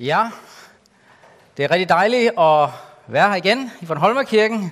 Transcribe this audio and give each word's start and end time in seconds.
Ja, 0.00 0.30
det 1.56 1.64
er 1.64 1.70
rigtig 1.70 1.88
dejligt 1.88 2.32
at 2.38 2.68
være 3.06 3.28
her 3.28 3.34
igen 3.34 3.72
i 3.80 3.86
Bornholmerkirken. 3.86 4.62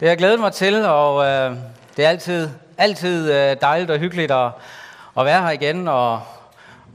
har 0.00 0.06
jeg 0.06 0.18
glædet 0.18 0.40
mig 0.40 0.52
til, 0.52 0.84
og 0.84 1.24
øh, 1.24 1.56
det 1.96 2.04
er 2.04 2.08
altid, 2.08 2.50
altid 2.78 3.32
øh, 3.32 3.56
dejligt 3.60 3.90
og 3.90 3.98
hyggeligt 3.98 4.30
at, 4.30 4.50
at 5.18 5.24
være 5.24 5.42
her 5.42 5.50
igen 5.50 5.88
og, 5.88 6.22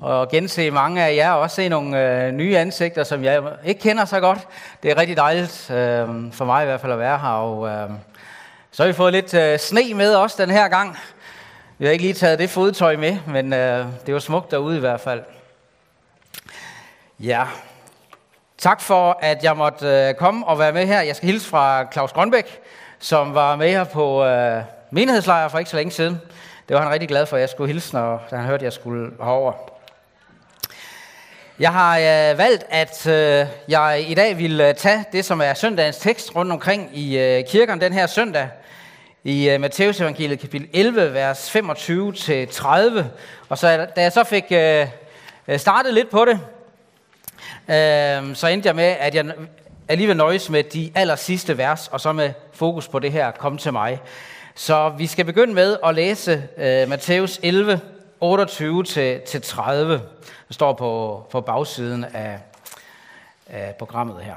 og 0.01 0.29
gense 0.29 0.71
mange 0.71 1.03
af 1.03 1.15
jer, 1.15 1.31
og 1.31 1.39
også 1.39 1.55
se 1.55 1.69
nogle 1.69 2.25
øh, 2.25 2.31
nye 2.31 2.57
ansigter, 2.57 3.03
som 3.03 3.23
jeg 3.23 3.43
ikke 3.65 3.81
kender 3.81 4.05
så 4.05 4.19
godt. 4.19 4.47
Det 4.83 4.91
er 4.91 4.97
rigtig 4.97 5.17
dejligt, 5.17 5.71
øh, 5.71 6.07
for 6.33 6.45
mig 6.45 6.63
i 6.63 6.65
hvert 6.65 6.81
fald 6.81 6.91
at 6.91 6.99
være 6.99 7.19
her, 7.19 7.29
og 7.29 7.67
øh, 7.67 7.89
så 8.71 8.83
har 8.83 8.87
vi 8.87 8.93
fået 8.93 9.13
lidt 9.13 9.33
øh, 9.33 9.59
sne 9.59 9.93
med 9.93 10.15
også 10.15 10.35
den 10.39 10.51
her 10.51 10.67
gang. 10.67 10.97
Vi 11.77 11.85
har 11.85 11.91
ikke 11.91 12.03
lige 12.03 12.13
taget 12.13 12.39
det 12.39 12.49
fodtøj 12.49 12.95
med, 12.95 13.17
men 13.27 13.53
øh, 13.53 13.85
det 14.05 14.13
var 14.13 14.19
smukt 14.19 14.51
derude 14.51 14.77
i 14.77 14.79
hvert 14.79 15.01
fald. 15.01 15.21
Ja, 17.19 17.45
tak 18.59 18.81
for, 18.81 19.19
at 19.21 19.43
jeg 19.43 19.57
måtte 19.57 19.87
øh, 19.87 20.13
komme 20.13 20.47
og 20.47 20.59
være 20.59 20.71
med 20.71 20.87
her. 20.87 21.01
Jeg 21.01 21.15
skal 21.15 21.29
hilse 21.29 21.49
fra 21.49 21.91
Claus 21.91 22.11
Grønbæk, 22.11 22.59
som 22.99 23.35
var 23.35 23.55
med 23.55 23.71
her 23.71 23.83
på 23.83 24.25
øh, 24.25 24.63
menighedslejr 24.91 25.47
for 25.47 25.59
ikke 25.59 25.71
så 25.71 25.77
længe 25.77 25.91
siden. 25.91 26.21
Det 26.69 26.75
var 26.75 26.81
han 26.81 26.91
rigtig 26.91 27.09
glad 27.09 27.25
for, 27.25 27.35
at 27.35 27.41
jeg 27.41 27.49
skulle 27.49 27.67
hilse, 27.73 27.93
når 27.93 28.23
han 28.29 28.45
hørte, 28.45 28.55
at 28.55 28.63
jeg 28.63 28.73
skulle 28.73 29.11
herover. 29.23 29.53
Jeg 31.59 31.73
har 31.73 31.97
øh, 31.97 32.37
valgt, 32.37 32.65
at 32.69 33.07
øh, 33.07 33.47
jeg 33.67 34.05
i 34.07 34.13
dag 34.13 34.37
vil 34.37 34.61
øh, 34.61 34.73
tage 34.73 35.05
det, 35.11 35.25
som 35.25 35.41
er 35.41 35.53
søndagens 35.53 35.97
tekst 35.97 36.35
rundt 36.35 36.51
omkring 36.51 36.97
i 36.97 37.17
øh, 37.19 37.43
kirken 37.47 37.81
den 37.81 37.93
her 37.93 38.07
søndag, 38.07 38.49
i 39.23 39.49
øh, 39.49 39.61
Matteus 39.61 40.01
evangeliet 40.01 40.39
kapitel 40.39 40.67
11, 40.73 41.13
vers 41.13 41.55
25-30. 41.55 43.03
Og 43.49 43.57
så, 43.57 43.87
da 43.95 44.01
jeg 44.01 44.11
så 44.11 44.23
fik 44.23 44.45
øh, 44.51 44.87
øh 45.47 45.59
startet 45.59 45.93
lidt 45.93 46.09
på 46.09 46.25
det, 46.25 46.39
Øh, 47.69 48.35
så 48.35 48.47
endte 48.47 48.67
jeg 48.67 48.75
med, 48.75 48.83
at 48.83 49.15
jeg 49.15 49.33
alligevel 49.87 50.17
nøjes 50.17 50.49
med 50.49 50.63
de 50.63 50.91
aller 50.95 51.15
sidste 51.15 51.57
vers, 51.57 51.87
og 51.87 52.01
så 52.01 52.13
med 52.13 52.33
fokus 52.53 52.87
på 52.87 52.99
det 52.99 53.11
her, 53.11 53.31
kom 53.31 53.57
til 53.57 53.73
mig. 53.73 54.01
Så 54.55 54.89
vi 54.89 55.07
skal 55.07 55.25
begynde 55.25 55.53
med 55.53 55.77
at 55.83 55.95
læse 55.95 56.43
uh, 56.57 56.89
Matthæus 56.89 57.39
11, 57.43 57.81
28-30. 58.23 58.29
Det 60.47 60.55
står 60.55 60.73
på, 60.73 61.23
på 61.31 61.41
bagsiden 61.41 62.03
af, 62.03 62.39
af 63.47 63.75
programmet 63.79 64.23
her. 64.23 64.35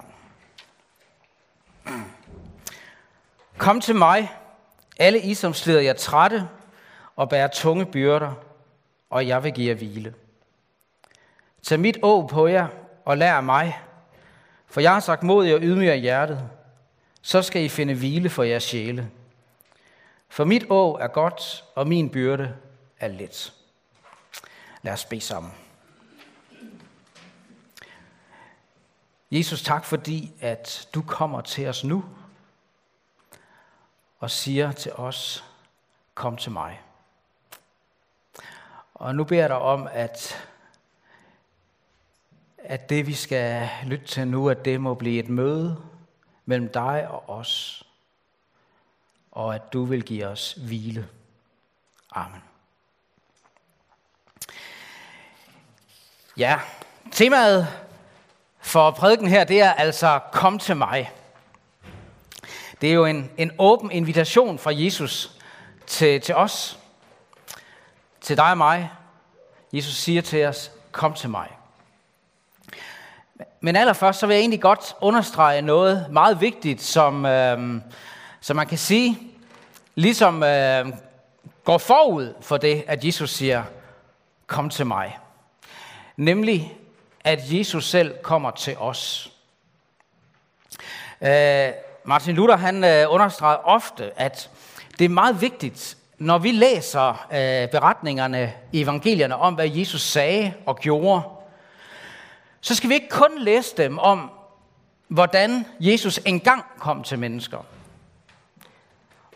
Kom 3.56 3.81
til 3.81 3.97
mig, 3.97 4.33
alle 4.98 5.20
I, 5.20 5.34
som 5.34 5.55
slider 5.55 5.81
jer 5.81 5.92
trætte 5.92 6.48
og 7.16 7.28
bærer 7.28 7.48
tunge 7.48 7.87
byrder, 7.87 8.33
og 9.11 9.28
jeg 9.28 9.44
vil 9.44 9.53
give 9.53 9.69
jer 9.69 9.75
hvile. 9.75 10.14
Tag 11.62 11.81
mit 11.81 11.98
å 12.03 12.27
på 12.27 12.47
jer 12.50 12.66
og 13.05 13.19
lær 13.19 13.34
af 13.34 13.42
mig, 13.42 13.81
for 14.67 14.81
jeg 14.81 14.92
har 14.92 15.00
sagt 15.00 15.22
mod 15.22 15.47
jer 15.47 15.58
ydmyg 15.61 15.91
af 15.91 16.00
hjertet, 16.00 16.50
så 17.22 17.42
skal 17.42 17.62
I 17.62 17.69
finde 17.69 17.94
hvile 17.94 18.31
for 18.31 18.42
jeres 18.42 18.62
sjæle. 18.62 19.11
For 20.28 20.44
mit 20.44 20.64
å 20.70 20.97
er 21.00 21.09
godt, 21.09 21.64
og 21.75 21.89
min 21.89 22.11
byrde 22.11 22.56
er 23.00 23.09
let. 23.09 23.53
Lad 24.83 24.92
os 24.92 25.05
bede 25.05 25.20
sammen. 25.20 25.53
Jesus, 29.31 29.62
tak 29.62 29.84
fordi, 29.84 30.33
at 30.41 30.89
du 30.94 31.03
kommer 31.03 31.41
til 31.41 31.69
os 31.69 31.84
nu 31.84 32.05
og 34.20 34.31
siger 34.31 34.72
til 34.72 34.92
os, 34.92 35.44
kom 36.14 36.37
til 36.37 36.53
mig. 36.53 36.81
Og 38.94 39.14
nu 39.14 39.25
beder 39.25 39.41
jeg 39.42 39.48
dig 39.48 39.59
om, 39.59 39.89
at, 39.92 40.48
at 42.64 42.91
det 42.91 43.06
vi 43.06 43.14
skal 43.14 43.68
lytte 43.84 44.06
til 44.06 44.28
nu, 44.28 44.48
at 44.48 44.64
det 44.64 44.80
må 44.80 44.94
blive 44.94 45.18
et 45.18 45.28
møde 45.28 45.82
mellem 46.46 46.69
dig 46.69 47.08
og 47.08 47.30
os, 47.30 47.84
og 49.32 49.54
at 49.54 49.72
du 49.72 49.84
vil 49.84 50.02
give 50.02 50.27
os 50.27 50.52
hvile. 50.52 51.09
Amen. 52.12 52.42
Ja, 56.37 56.60
temaet 57.10 57.69
for 58.60 58.91
prædiken 58.91 59.28
her, 59.28 59.44
det 59.44 59.60
er 59.60 59.72
altså 59.72 60.20
kom 60.32 60.58
til 60.58 60.76
mig. 60.76 61.12
Det 62.81 62.91
er 62.91 62.94
jo 62.94 63.04
en, 63.04 63.31
en 63.37 63.53
åben 63.58 63.91
invitation 63.91 64.58
fra 64.58 64.70
Jesus 64.75 65.37
til, 65.87 66.20
til 66.20 66.34
os, 66.34 66.78
til 68.20 68.37
dig 68.37 68.50
og 68.50 68.58
mig. 68.58 68.91
Jesus 69.72 69.94
siger 69.94 70.22
til 70.22 70.47
os, 70.47 70.70
kom 70.92 71.14
til 71.14 71.31
mig. 71.31 71.48
Men 73.60 73.76
allerførst 73.76 74.20
så 74.20 74.26
vil 74.26 74.34
jeg 74.34 74.41
egentlig 74.41 74.60
godt 74.60 74.94
understrege 75.00 75.62
noget 75.62 76.06
meget 76.10 76.41
vigtigt, 76.41 76.82
som, 76.82 77.26
øh, 77.26 77.80
som 78.41 78.56
man 78.56 78.66
kan 78.66 78.78
sige, 78.78 79.19
ligesom 79.94 80.42
øh, 80.42 80.86
går 81.64 81.78
forud 81.78 82.34
for 82.41 82.56
det, 82.56 82.84
at 82.86 83.04
Jesus 83.04 83.31
siger, 83.31 83.62
kom 84.47 84.70
til 84.70 84.86
mig. 84.86 85.19
Nemlig, 86.16 86.76
at 87.25 87.38
Jesus 87.50 87.88
selv 87.91 88.14
kommer 88.22 88.50
til 88.50 88.76
os. 88.78 89.32
Øh, 91.20 91.69
Martin 92.04 92.34
Luther 92.34 92.56
han 92.56 92.84
øh, 92.84 93.04
understreger 93.08 93.56
ofte, 93.56 94.20
at 94.20 94.50
det 94.98 95.04
er 95.04 95.08
meget 95.08 95.41
vigtigt, 95.41 95.97
når 96.19 96.38
vi 96.38 96.50
læser 96.52 97.26
øh, 97.32 97.69
beretningerne 97.69 98.52
i 98.72 98.82
evangelierne 98.82 99.36
om, 99.36 99.54
hvad 99.54 99.69
Jesus 99.69 100.02
sagde 100.02 100.52
og 100.66 100.78
gjorde, 100.78 101.22
så 102.65 102.75
skal 102.75 102.89
vi 102.89 102.95
ikke 102.95 103.09
kun 103.09 103.39
læse 103.39 103.77
dem 103.77 103.99
om, 103.99 104.31
hvordan 105.09 105.67
Jesus 105.81 106.21
engang 106.25 106.65
kom 106.78 107.03
til 107.03 107.19
mennesker. 107.19 107.59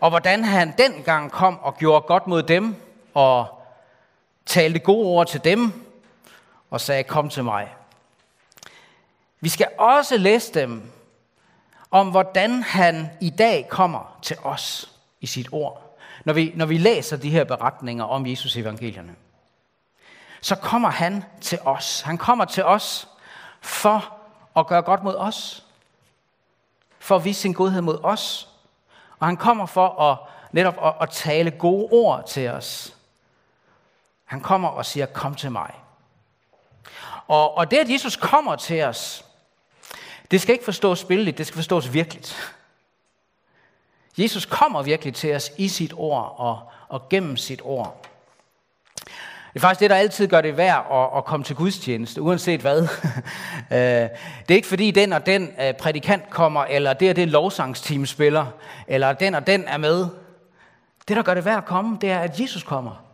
Og 0.00 0.10
hvordan 0.10 0.44
han 0.44 0.74
dengang 0.78 1.30
kom 1.30 1.58
og 1.58 1.78
gjorde 1.78 2.06
godt 2.06 2.26
mod 2.26 2.42
dem, 2.42 2.76
og 3.14 3.46
talte 4.46 4.78
gode 4.78 5.06
ord 5.06 5.26
til 5.26 5.44
dem, 5.44 5.72
og 6.70 6.80
sagde, 6.80 7.04
kom 7.04 7.28
til 7.28 7.44
mig. 7.44 7.74
Vi 9.40 9.48
skal 9.48 9.68
også 9.78 10.16
læse 10.16 10.54
dem 10.54 10.82
om, 11.90 12.10
hvordan 12.10 12.62
han 12.62 13.10
i 13.20 13.30
dag 13.30 13.66
kommer 13.68 14.18
til 14.22 14.36
os 14.42 14.90
i 15.20 15.26
sit 15.26 15.48
ord. 15.52 15.98
Når 16.24 16.32
vi, 16.32 16.52
når 16.54 16.66
vi 16.66 16.78
læser 16.78 17.16
de 17.16 17.30
her 17.30 17.44
beretninger 17.44 18.04
om 18.04 18.26
Jesus 18.26 18.56
evangelierne, 18.56 19.14
så 20.40 20.56
kommer 20.56 20.90
han 20.90 21.24
til 21.40 21.58
os. 21.64 22.00
Han 22.00 22.18
kommer 22.18 22.44
til 22.44 22.64
os 22.64 23.08
for 23.66 24.16
at 24.56 24.66
gøre 24.66 24.82
godt 24.82 25.02
mod 25.02 25.14
os. 25.16 25.64
For 26.98 27.16
at 27.16 27.24
vise 27.24 27.40
sin 27.40 27.52
godhed 27.52 27.80
mod 27.80 27.98
os. 28.02 28.48
Og 29.18 29.26
han 29.26 29.36
kommer 29.36 29.66
for 29.66 30.00
at 30.00 30.18
netop 30.52 30.86
at, 30.86 30.94
at 31.00 31.10
tale 31.10 31.50
gode 31.50 31.88
ord 31.90 32.28
til 32.28 32.48
os. 32.48 32.94
Han 34.24 34.40
kommer 34.40 34.68
og 34.68 34.86
siger, 34.86 35.06
kom 35.06 35.34
til 35.34 35.52
mig. 35.52 35.74
Og, 37.26 37.56
og 37.56 37.70
det, 37.70 37.78
at 37.78 37.90
Jesus 37.90 38.16
kommer 38.16 38.56
til 38.56 38.82
os, 38.82 39.24
det 40.30 40.40
skal 40.40 40.52
ikke 40.52 40.64
forstås 40.64 41.04
billigt, 41.04 41.38
det 41.38 41.46
skal 41.46 41.56
forstås 41.56 41.92
virkeligt. 41.92 42.54
Jesus 44.18 44.44
kommer 44.44 44.82
virkelig 44.82 45.14
til 45.14 45.34
os 45.34 45.50
i 45.58 45.68
sit 45.68 45.92
ord 45.96 46.34
og, 46.36 46.70
og 46.88 47.08
gennem 47.08 47.36
sit 47.36 47.60
ord. 47.64 48.06
Det 49.56 49.62
er 49.62 49.66
faktisk 49.66 49.80
det, 49.80 49.90
der 49.90 49.96
altid 49.96 50.28
gør 50.28 50.40
det 50.40 50.56
værd 50.56 50.86
at, 50.92 51.18
at 51.18 51.24
komme 51.24 51.44
til 51.44 51.56
gudstjeneste, 51.56 52.22
uanset 52.22 52.60
hvad. 52.60 52.88
Øh, 53.70 53.78
det 53.78 54.50
er 54.50 54.54
ikke 54.54 54.68
fordi 54.68 54.90
den 54.90 55.12
og 55.12 55.26
den 55.26 55.52
øh, 55.60 55.74
prædikant 55.74 56.30
kommer, 56.30 56.64
eller 56.64 56.92
det 56.92 57.10
og 57.10 57.16
det 57.16 57.28
lovsangsteam 57.28 58.06
spiller, 58.06 58.46
eller 58.88 59.12
den 59.12 59.34
og 59.34 59.46
den 59.46 59.64
er 59.64 59.76
med. 59.76 60.06
Det, 61.08 61.16
der 61.16 61.22
gør 61.22 61.34
det 61.34 61.44
værd 61.44 61.56
at 61.56 61.64
komme, 61.64 61.98
det 62.00 62.10
er, 62.10 62.18
at 62.18 62.40
Jesus 62.40 62.62
kommer. 62.62 63.04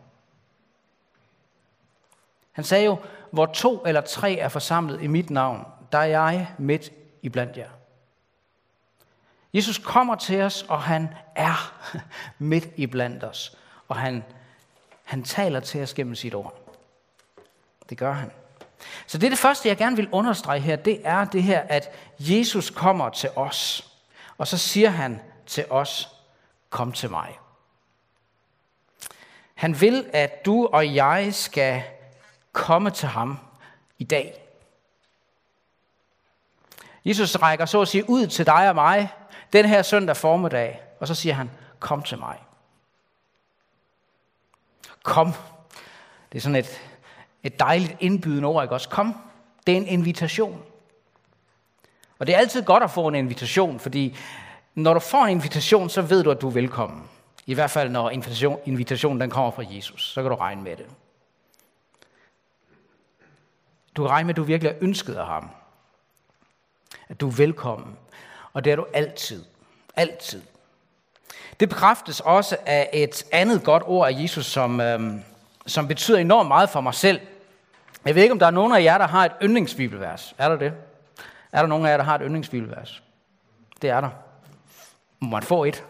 Han 2.51 2.63
sagde 2.63 2.85
jo, 2.85 2.97
hvor 3.31 3.45
to 3.45 3.83
eller 3.85 4.01
tre 4.01 4.37
er 4.37 4.49
forsamlet 4.49 5.01
i 5.01 5.07
mit 5.07 5.29
navn, 5.29 5.65
der 5.91 5.97
er 5.97 6.03
jeg 6.03 6.47
midt 6.57 6.91
i 7.21 7.29
blandt 7.29 7.57
jer. 7.57 7.69
Jesus 9.53 9.77
kommer 9.77 10.15
til 10.15 10.41
os, 10.41 10.65
og 10.69 10.81
han 10.81 11.09
er 11.35 11.73
midt 12.39 12.67
i 12.75 12.85
blandt 12.87 13.23
os. 13.23 13.57
Og 13.87 13.95
han, 13.95 14.23
han 15.03 15.23
taler 15.23 15.59
til 15.59 15.83
os 15.83 15.93
gennem 15.93 16.15
sit 16.15 16.35
ord. 16.35 16.53
Det 17.89 17.97
gør 17.97 18.11
han. 18.11 18.31
Så 19.07 19.17
det 19.17 19.25
er 19.25 19.29
det 19.29 19.39
første, 19.39 19.69
jeg 19.69 19.77
gerne 19.77 19.95
vil 19.95 20.09
understrege 20.11 20.59
her, 20.59 20.75
det 20.75 21.01
er 21.03 21.25
det 21.25 21.43
her, 21.43 21.59
at 21.59 21.91
Jesus 22.19 22.69
kommer 22.69 23.09
til 23.09 23.29
os. 23.35 23.89
Og 24.37 24.47
så 24.47 24.57
siger 24.57 24.89
han 24.89 25.21
til 25.45 25.65
os, 25.69 26.09
kom 26.69 26.91
til 26.91 27.09
mig. 27.09 27.39
Han 29.53 29.81
vil, 29.81 30.09
at 30.13 30.45
du 30.45 30.67
og 30.67 30.95
jeg 30.95 31.33
skal 31.33 31.83
komme 32.51 32.89
til 32.89 33.07
ham 33.07 33.39
i 33.97 34.03
dag. 34.03 34.39
Jesus 37.05 37.35
rækker 37.35 37.65
så 37.65 37.81
at 37.81 37.87
sige 37.87 38.09
ud 38.09 38.27
til 38.27 38.45
dig 38.45 38.69
og 38.69 38.75
mig 38.75 39.09
den 39.53 39.65
her 39.65 39.81
søndag 39.81 40.17
formiddag, 40.17 40.81
og 40.99 41.07
så 41.07 41.15
siger 41.15 41.33
han, 41.33 41.51
kom 41.79 42.03
til 42.03 42.17
mig. 42.17 42.37
Kom. 45.03 45.33
Det 46.31 46.37
er 46.37 46.41
sådan 46.41 46.55
et, 46.55 46.81
et 47.43 47.59
dejligt 47.59 47.95
indbydende 47.99 48.47
ord, 48.47 48.63
ikke 48.63 48.75
også? 48.75 48.89
Kom. 48.89 49.15
Det 49.67 49.73
er 49.73 49.77
en 49.77 49.87
invitation. 49.87 50.63
Og 52.19 52.27
det 52.27 52.35
er 52.35 52.39
altid 52.39 52.63
godt 52.63 52.83
at 52.83 52.91
få 52.91 53.07
en 53.07 53.15
invitation, 53.15 53.79
fordi 53.79 54.17
når 54.75 54.93
du 54.93 54.99
får 54.99 55.25
en 55.25 55.31
invitation, 55.31 55.89
så 55.89 56.01
ved 56.01 56.23
du, 56.23 56.31
at 56.31 56.41
du 56.41 56.47
er 56.47 56.51
velkommen. 56.51 57.09
I 57.45 57.53
hvert 57.53 57.71
fald, 57.71 57.89
når 57.89 58.09
invitation, 58.09 58.59
invitationen 58.65 59.21
den 59.21 59.29
kommer 59.29 59.51
fra 59.51 59.63
Jesus, 59.69 60.13
så 60.13 60.21
kan 60.21 60.31
du 60.31 60.35
regne 60.35 60.61
med 60.61 60.75
det. 60.75 60.85
Du 63.95 64.03
kan 64.03 64.09
regne 64.09 64.27
med, 64.27 64.33
at 64.33 64.37
du 64.37 64.43
virkelig 64.43 64.69
er 64.69 64.75
ønsket 64.81 65.13
af 65.13 65.25
ham. 65.25 65.49
At 67.09 67.21
du 67.21 67.27
er 67.27 67.31
velkommen. 67.31 67.97
Og 68.53 68.63
det 68.63 68.71
er 68.71 68.75
du 68.75 68.85
altid. 68.93 69.45
Altid. 69.95 70.41
Det 71.59 71.69
bekræftes 71.69 72.19
også 72.19 72.57
af 72.65 72.89
et 72.93 73.25
andet 73.31 73.63
godt 73.63 73.83
ord 73.85 74.07
af 74.07 74.21
Jesus, 74.21 74.45
som, 74.45 74.81
øh, 74.81 75.13
som 75.67 75.87
betyder 75.87 76.17
enormt 76.17 76.47
meget 76.47 76.69
for 76.69 76.81
mig 76.81 76.93
selv. 76.93 77.19
Jeg 78.05 78.15
ved 78.15 78.21
ikke, 78.21 78.31
om 78.31 78.39
der 78.39 78.45
er 78.45 78.51
nogen 78.51 78.73
af 78.73 78.83
jer, 78.83 78.97
der 78.97 79.07
har 79.07 79.25
et 79.25 79.31
yndlingsbibelvers. 79.41 80.35
Er 80.37 80.49
der 80.49 80.55
det? 80.55 80.73
Er 81.51 81.59
der 81.59 81.67
nogen 81.67 81.85
af 81.85 81.89
jer, 81.89 81.97
der 81.97 82.03
har 82.03 82.15
et 82.15 82.21
yndlingsbibelvers? 82.25 83.03
Det 83.81 83.89
er 83.89 84.01
der. 84.01 84.09
Må 85.19 85.29
man 85.29 85.43
få 85.43 85.63
et? 85.63 85.83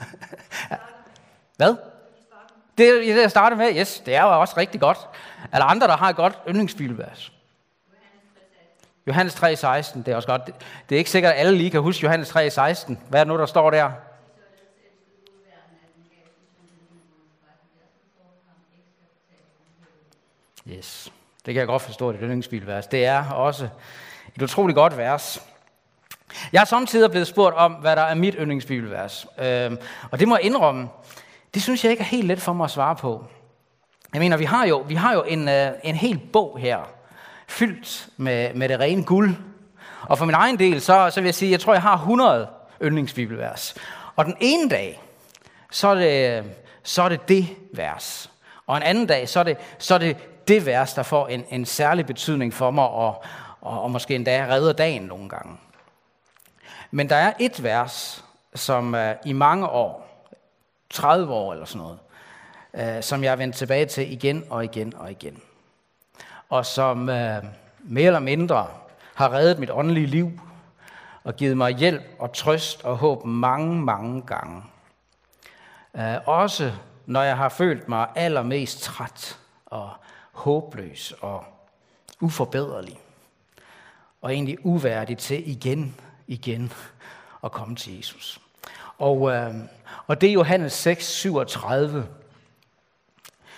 Hvad? 1.56 1.76
Det 2.78 2.88
er 2.88 3.14
det, 3.14 3.22
jeg 3.22 3.30
starter 3.30 3.56
med. 3.56 3.76
Yes, 3.76 4.02
det 4.06 4.14
er 4.14 4.22
jo 4.22 4.40
også 4.40 4.54
rigtig 4.56 4.80
godt. 4.80 4.98
Er 5.52 5.58
der 5.58 5.64
andre, 5.64 5.86
der 5.86 5.96
har 5.96 6.08
et 6.08 6.16
godt 6.16 6.38
yndlingsbibelvers? 6.48 7.32
Johannes 9.06 9.34
3,16, 9.34 9.98
det 10.02 10.08
er 10.08 10.16
også 10.16 10.28
godt. 10.28 10.46
Det 10.88 10.94
er 10.94 10.98
ikke 10.98 11.10
sikkert, 11.10 11.32
at 11.32 11.38
alle 11.40 11.58
lige 11.58 11.70
kan 11.70 11.80
huske 11.80 12.02
Johannes 12.02 12.36
3,16. 12.36 12.94
Hvad 13.08 13.20
er 13.20 13.24
det 13.24 13.26
nu, 13.26 13.38
der 13.38 13.46
står 13.46 13.70
der? 13.70 13.90
Yes, 20.68 21.12
det 21.46 21.54
kan 21.54 21.58
jeg 21.60 21.66
godt 21.66 21.82
forstå, 21.82 22.12
det 22.12 22.20
yndlingsbibelvers. 22.22 22.86
Det 22.86 23.04
er 23.04 23.30
også 23.30 23.68
et 24.36 24.42
utroligt 24.42 24.74
godt 24.74 24.96
vers. 24.96 25.42
Jeg 26.52 26.60
er 26.60 26.64
samtidig 26.64 27.10
blevet 27.10 27.26
spurgt 27.26 27.56
om, 27.56 27.72
hvad 27.72 27.96
der 27.96 28.02
er 28.02 28.14
mit 28.14 28.34
yndlingsbibelvers. 28.38 29.26
Øhm, 29.38 29.78
og 30.10 30.20
det 30.20 30.28
må 30.28 30.36
jeg 30.36 30.44
indrømme, 30.44 30.88
det 31.54 31.62
synes 31.62 31.84
jeg 31.84 31.90
ikke 31.90 32.00
er 32.00 32.04
helt 32.04 32.26
let 32.26 32.40
for 32.40 32.52
mig 32.52 32.64
at 32.64 32.70
svare 32.70 32.96
på. 32.96 33.26
Jeg 34.12 34.20
mener, 34.20 34.36
vi 34.36 34.44
har 34.44 34.66
jo, 34.66 34.84
vi 34.88 34.94
har 34.94 35.14
jo 35.14 35.22
en, 35.22 35.48
øh, 35.48 35.72
en 35.84 35.94
hel 35.94 36.18
bog 36.32 36.58
her, 36.58 36.78
fyldt 37.48 38.08
med, 38.16 38.54
med 38.54 38.68
det 38.68 38.80
rene 38.80 39.04
guld. 39.04 39.36
Og 40.02 40.18
for 40.18 40.24
min 40.24 40.34
egen 40.34 40.58
del, 40.58 40.80
så, 40.80 41.10
så 41.10 41.20
vil 41.20 41.26
jeg 41.26 41.34
sige, 41.34 41.50
jeg 41.50 41.60
tror, 41.60 41.72
jeg 41.72 41.82
har 41.82 41.94
100 41.94 42.48
yndlingsbibelvers. 42.82 43.74
Og 44.16 44.24
den 44.24 44.36
ene 44.40 44.70
dag, 44.70 45.02
så 45.70 45.88
er 45.88 45.94
det 45.94 46.44
så 46.82 47.02
er 47.02 47.08
det, 47.08 47.28
det 47.28 47.48
vers. 47.72 48.30
Og 48.66 48.76
en 48.76 48.82
anden 48.82 49.06
dag, 49.06 49.28
så 49.28 49.40
er 49.40 49.44
det, 49.44 49.56
så 49.78 49.94
er 49.94 49.98
det 49.98 50.16
det 50.48 50.66
vers, 50.66 50.94
der 50.94 51.02
får 51.02 51.28
en, 51.28 51.44
en 51.50 51.64
særlig 51.64 52.06
betydning 52.06 52.54
for 52.54 52.70
mig, 52.70 52.88
og, 52.88 53.22
og, 53.60 53.82
og 53.82 53.90
måske 53.90 54.14
endda 54.14 54.46
redder 54.50 54.72
dagen 54.72 55.02
nogle 55.02 55.28
gange. 55.28 55.56
Men 56.90 57.08
der 57.08 57.16
er 57.16 57.32
et 57.40 57.62
vers, 57.62 58.24
som 58.54 58.94
uh, 58.94 59.00
i 59.24 59.32
mange 59.32 59.68
år, 59.68 60.24
30 60.90 61.32
år 61.32 61.52
eller 61.52 61.64
sådan 61.64 61.86
noget, 61.86 61.98
uh, 62.96 63.02
som 63.02 63.24
jeg 63.24 63.32
er 63.32 63.36
vendt 63.36 63.56
tilbage 63.56 63.86
til 63.86 64.12
igen 64.12 64.44
og 64.50 64.64
igen 64.64 64.94
og 64.96 65.10
igen. 65.10 65.42
Og 66.48 66.66
som 66.66 67.00
uh, 67.00 67.44
mere 67.80 68.06
eller 68.06 68.20
mindre 68.20 68.66
har 69.14 69.32
reddet 69.32 69.58
mit 69.58 69.70
åndelige 69.70 70.06
liv 70.06 70.40
og 71.24 71.36
givet 71.36 71.56
mig 71.56 71.72
hjælp 71.72 72.02
og 72.18 72.32
trøst 72.32 72.84
og 72.84 72.96
håb 72.96 73.24
mange, 73.24 73.80
mange 73.80 74.22
gange. 74.22 74.62
Uh, 75.94 76.28
også 76.28 76.72
når 77.06 77.22
jeg 77.22 77.36
har 77.36 77.48
følt 77.48 77.88
mig 77.88 78.08
allermest 78.14 78.82
træt 78.82 79.38
og 79.66 79.90
håbløs 80.36 81.14
og 81.20 81.44
uforbederlig. 82.20 82.98
Og 84.20 84.34
egentlig 84.34 84.66
uværdig 84.66 85.18
til 85.18 85.50
igen, 85.50 85.94
igen 86.26 86.72
at 87.44 87.52
komme 87.52 87.76
til 87.76 87.96
Jesus. 87.96 88.40
Og, 88.98 89.30
øh, 89.30 89.54
og 90.06 90.20
det 90.20 90.28
er 90.28 90.32
Johannes 90.32 90.72
6, 90.72 91.06
37. 91.06 92.06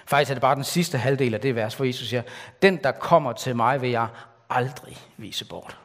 Faktisk 0.07 0.31
er 0.31 0.35
det 0.35 0.41
bare 0.41 0.55
den 0.55 0.65
sidste 0.65 0.99
halvdel 0.99 1.35
af 1.35 1.41
det 1.41 1.55
vers, 1.55 1.75
hvor 1.75 1.85
Jesus 1.85 2.09
siger, 2.09 2.23
den 2.63 2.77
der 2.77 2.93
kommer 2.93 3.33
til 3.33 3.57
mig, 3.57 3.83
vil 3.83 3.91
jeg 3.91 4.09
aldrig 4.51 4.97
vise 5.17 5.45
bort. 5.45 5.79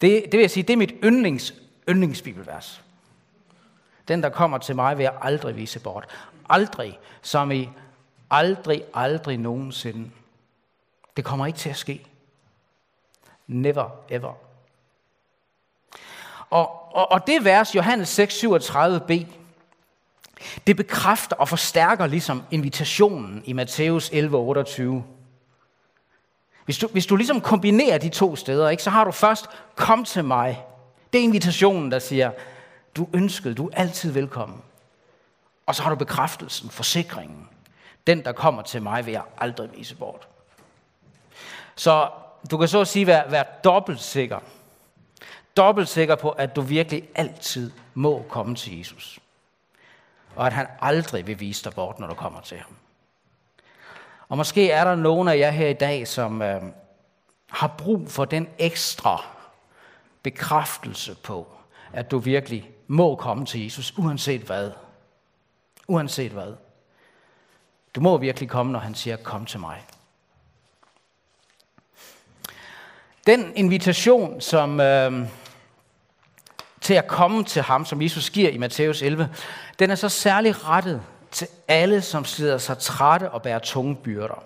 Det, 0.00 0.24
det 0.24 0.32
vil 0.32 0.40
jeg 0.40 0.50
sige, 0.50 0.62
det 0.62 0.72
er 0.72 0.76
mit 0.76 0.94
yndlings, 1.04 1.54
yndlingsbibelvers. 1.88 2.82
Den, 4.08 4.22
der 4.22 4.28
kommer 4.28 4.58
til 4.58 4.74
mig, 4.76 4.98
vil 4.98 5.04
jeg 5.04 5.14
aldrig 5.20 5.56
vise 5.56 5.80
bort. 5.80 6.04
Aldrig, 6.48 6.98
som 7.22 7.50
i 7.50 7.68
aldrig, 8.30 8.84
aldrig 8.94 9.38
nogensinde. 9.38 10.10
Det 11.16 11.24
kommer 11.24 11.46
ikke 11.46 11.58
til 11.58 11.70
at 11.70 11.76
ske. 11.76 12.06
Never, 13.46 13.90
ever. 14.08 14.34
Og, 16.50 16.96
og, 16.96 17.12
og 17.12 17.26
det 17.26 17.44
vers, 17.44 17.74
Johannes 17.74 18.08
6, 18.08 18.44
37b, 18.44 19.26
det 20.66 20.76
bekræfter 20.76 21.36
og 21.36 21.48
forstærker 21.48 22.06
ligesom 22.06 22.42
invitationen 22.50 23.42
i 23.44 23.52
Matthæus 23.52 24.10
11, 24.12 24.36
28. 24.36 25.04
Hvis 26.64 26.78
du, 26.78 26.88
hvis 26.92 27.06
du 27.06 27.16
ligesom 27.16 27.40
kombinerer 27.40 27.98
de 27.98 28.08
to 28.08 28.36
steder, 28.36 28.68
ikke, 28.68 28.82
så 28.82 28.90
har 28.90 29.04
du 29.04 29.10
først, 29.10 29.46
kom 29.74 30.04
til 30.04 30.24
mig. 30.24 30.64
Det 31.12 31.18
er 31.18 31.22
invitationen, 31.22 31.92
der 31.92 31.98
siger, 31.98 32.30
du 32.96 33.04
er 33.04 33.08
ønsket, 33.14 33.56
du 33.56 33.66
er 33.66 33.76
altid 33.76 34.12
velkommen. 34.12 34.62
Og 35.66 35.74
så 35.74 35.82
har 35.82 35.90
du 35.90 35.96
bekræftelsen, 35.96 36.70
forsikringen. 36.70 37.48
Den, 38.06 38.24
der 38.24 38.32
kommer 38.32 38.62
til 38.62 38.82
mig, 38.82 39.06
vil 39.06 39.12
jeg 39.12 39.22
aldrig 39.38 39.70
vise 39.76 39.96
bort. 39.96 40.28
Så 41.74 42.08
du 42.50 42.56
kan 42.56 42.68
så 42.68 42.80
at 42.80 42.88
sige 42.88 43.06
være, 43.06 43.30
være 43.30 43.44
dobbelt 43.64 44.00
sikker. 44.00 44.38
Dobbelt 45.56 45.88
sikker 45.88 46.14
på, 46.14 46.30
at 46.30 46.56
du 46.56 46.60
virkelig 46.60 47.08
altid 47.14 47.70
må 47.94 48.24
komme 48.28 48.54
til 48.54 48.78
Jesus. 48.78 49.18
Og 50.36 50.46
at 50.46 50.52
han 50.52 50.66
aldrig 50.80 51.26
vil 51.26 51.40
vise 51.40 51.64
dig 51.64 51.72
bort, 51.72 51.98
når 51.98 52.06
du 52.06 52.14
kommer 52.14 52.40
til 52.40 52.58
ham. 52.58 52.76
Og 54.28 54.36
måske 54.36 54.70
er 54.70 54.84
der 54.84 54.94
nogen 54.94 55.28
af 55.28 55.38
jer 55.38 55.50
her 55.50 55.68
i 55.68 55.72
dag, 55.72 56.08
som 56.08 56.42
øh, 56.42 56.62
har 57.50 57.74
brug 57.78 58.10
for 58.10 58.24
den 58.24 58.48
ekstra 58.58 59.24
bekræftelse 60.22 61.14
på, 61.14 61.46
at 61.92 62.10
du 62.10 62.18
virkelig 62.18 62.70
må 62.86 63.16
komme 63.16 63.46
til 63.46 63.62
Jesus, 63.62 63.94
uanset 63.98 64.40
hvad. 64.40 64.70
Uanset 65.88 66.32
hvad. 66.32 66.54
Du 67.96 68.00
må 68.00 68.16
virkelig 68.16 68.48
komme, 68.48 68.72
når 68.72 68.78
han 68.78 68.94
siger, 68.94 69.16
kom 69.16 69.46
til 69.46 69.60
mig. 69.60 69.84
Den 73.26 73.52
invitation, 73.56 74.40
som 74.40 74.80
øh, 74.80 75.28
til 76.80 76.94
at 76.94 77.06
komme 77.06 77.44
til 77.44 77.62
ham, 77.62 77.84
som 77.84 78.02
Jesus 78.02 78.30
giver 78.30 78.50
i 78.50 78.58
Matthæus 78.58 79.02
11, 79.02 79.30
den 79.78 79.90
er 79.90 79.94
så 79.94 80.08
særlig 80.08 80.64
rettet 80.68 81.02
til 81.30 81.48
alle, 81.68 82.02
som 82.02 82.24
sidder 82.24 82.58
sig 82.58 82.78
trætte 82.78 83.30
og 83.30 83.42
bærer 83.42 83.58
tunge 83.58 83.96
byrder. 83.96 84.42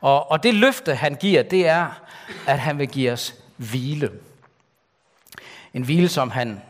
Og, 0.00 0.30
og 0.30 0.42
det 0.42 0.54
løfte, 0.54 0.94
han 0.94 1.14
giver, 1.14 1.42
det 1.42 1.68
er, 1.68 2.00
at 2.46 2.58
han 2.58 2.78
vil 2.78 2.88
give 2.88 3.12
os 3.12 3.34
hvile. 3.56 4.10
En 5.74 5.82
hvile, 5.82 6.08
som 6.08 6.30
han 6.30 6.62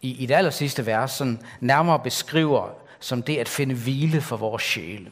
i, 0.00 0.10
i 0.10 0.26
det 0.26 0.34
aller 0.34 0.50
sidste 0.50 0.86
vers 0.86 1.12
sådan 1.12 1.42
nærmere 1.60 1.98
beskriver 1.98 2.70
som 3.00 3.22
det 3.22 3.36
at 3.36 3.48
finde 3.48 3.74
hvile 3.74 4.20
for 4.20 4.36
vores 4.36 4.62
sjæle. 4.62 5.10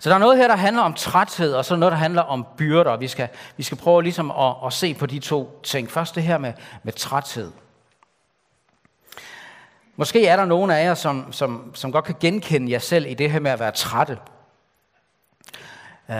Så 0.00 0.08
der 0.08 0.14
er 0.14 0.18
noget 0.18 0.38
her, 0.38 0.48
der 0.48 0.56
handler 0.56 0.82
om 0.82 0.94
træthed, 0.94 1.54
og 1.54 1.64
så 1.64 1.76
noget, 1.76 1.92
der 1.92 1.98
handler 1.98 2.22
om 2.22 2.46
byrder. 2.56 2.96
Vi 2.96 3.08
skal, 3.08 3.28
vi 3.56 3.62
skal 3.62 3.78
prøve 3.78 4.02
ligesom 4.02 4.30
at, 4.30 4.54
at 4.66 4.72
se 4.72 4.94
på 4.94 5.06
de 5.06 5.18
to 5.18 5.60
ting. 5.62 5.90
Først 5.90 6.14
det 6.14 6.22
her 6.22 6.38
med, 6.38 6.52
med 6.82 6.92
træthed. 6.92 7.52
Måske 9.96 10.26
er 10.26 10.36
der 10.36 10.44
nogen 10.44 10.70
af 10.70 10.84
jer, 10.84 10.94
som, 10.94 11.32
som, 11.32 11.74
som 11.74 11.92
godt 11.92 12.04
kan 12.04 12.14
genkende 12.20 12.72
jer 12.72 12.78
selv 12.78 13.06
i 13.06 13.14
det 13.14 13.30
her 13.30 13.40
med 13.40 13.50
at 13.50 13.60
være 13.60 13.72
trætte. 13.72 14.18
Uh, 16.08 16.16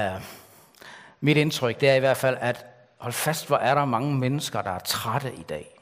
mit 1.21 1.37
indtryk 1.37 1.81
det 1.81 1.89
er 1.89 1.95
i 1.95 1.99
hvert 1.99 2.17
fald, 2.17 2.37
at 2.41 2.67
hold 2.99 3.13
fast, 3.13 3.47
hvor 3.47 3.57
er 3.57 3.75
der 3.75 3.85
mange 3.85 4.15
mennesker, 4.15 4.63
der 4.63 4.71
er 4.71 4.79
trætte 4.79 5.35
i 5.35 5.43
dag. 5.43 5.81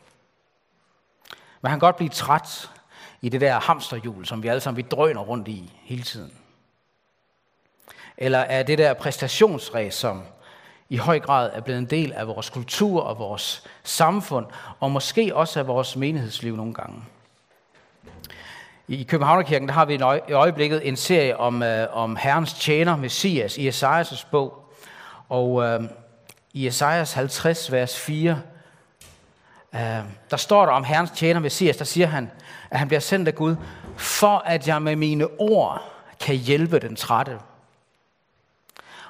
Man 1.61 1.73
kan 1.73 1.79
godt 1.79 1.97
blive 1.97 2.09
træt 2.09 2.71
i 3.23 3.29
det 3.29 3.41
der 3.41 3.61
hamsterhjul, 3.61 4.27
som 4.27 4.43
vi 4.43 4.49
alle 4.49 4.61
sammen 4.61 4.77
vi 4.77 4.89
drøner 4.91 5.21
rundt 5.21 5.49
i 5.49 5.73
hele 5.83 6.03
tiden. 6.03 6.33
Eller 8.17 8.39
er 8.39 8.63
det 8.63 8.79
der 8.79 8.95
præstationsræs, 8.95 9.95
som 9.95 10.23
i 10.89 10.97
høj 10.97 11.21
grad 11.21 11.51
er 11.55 11.61
blevet 11.61 11.79
en 11.79 11.87
del 11.87 12.13
af 12.13 12.27
vores 12.27 12.51
kultur 12.51 13.03
og 13.03 13.19
vores 13.19 13.65
samfund, 13.83 14.47
og 14.81 14.91
måske 14.91 15.37
også 15.37 15.59
af 15.59 15.67
vores 15.67 15.97
menighedsliv 15.97 16.57
nogle 16.57 16.75
gange. 16.75 17.03
I 18.89 19.03
Københavnerkirken 19.03 19.69
der 19.69 19.75
har 19.75 19.85
vi 19.85 19.95
i 20.29 20.33
øjeblikket 20.33 20.89
en 20.89 20.97
serie 20.97 21.37
om, 21.37 21.63
øh, 21.63 21.97
om 21.97 22.17
Herrens 22.17 22.53
tjener, 22.53 22.97
Messias, 22.97 23.59
i 23.59 23.69
Esajas' 23.69 24.27
bog. 24.31 24.65
Og 25.29 25.65
øh, 25.65 25.81
i 26.53 26.67
Esajas 26.67 27.13
50, 27.13 27.73
vers 27.73 27.99
4, 27.99 28.41
øh, 29.75 29.81
der 30.31 30.37
står 30.37 30.67
der 30.67 30.73
om 30.73 30.85
Herrens 30.85 31.11
tjener, 31.11 31.41
Messias, 31.41 31.77
der 31.77 31.85
siger 31.85 32.07
han, 32.07 32.31
at 32.71 32.79
han 32.79 32.89
bliver 32.89 33.01
sendt 33.01 33.29
af 33.29 33.35
Gud, 33.35 33.57
for 33.97 34.39
at 34.39 34.69
jeg 34.69 34.83
med 34.83 34.97
mine 34.97 35.27
ord 35.39 35.93
kan 36.21 36.37
hjælpe 36.37 36.79
den 36.79 36.97
trætte. 36.97 37.39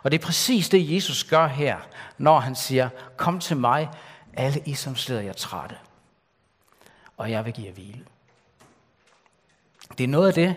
Og 0.02 0.10
det 0.10 0.20
er 0.20 0.26
præcis 0.26 0.68
det, 0.68 0.94
Jesus 0.94 1.24
gør 1.24 1.46
her, 1.46 1.78
når 2.18 2.40
han 2.40 2.54
siger, 2.54 2.88
kom 3.16 3.40
til 3.40 3.56
mig, 3.56 3.90
alle 4.34 4.62
I, 4.66 4.74
som 4.74 4.96
sidder 4.96 5.20
jer 5.20 5.32
trætte, 5.32 5.76
og 7.16 7.30
jeg 7.30 7.44
vil 7.44 7.52
give 7.52 7.66
jer 7.66 7.72
hvile. 7.72 8.04
Det 9.98 10.04
er 10.04 10.08
noget 10.08 10.28
af 10.28 10.34
det, 10.34 10.56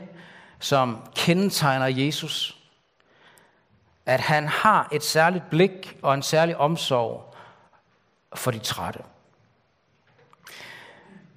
som 0.59 1.07
kendetegner 1.15 1.85
Jesus, 1.85 2.57
at 4.05 4.19
han 4.19 4.47
har 4.47 4.89
et 4.91 5.03
særligt 5.03 5.49
blik 5.49 5.97
og 6.01 6.13
en 6.13 6.23
særlig 6.23 6.57
omsorg 6.57 7.35
for 8.35 8.51
de 8.51 8.59
trætte. 8.59 8.99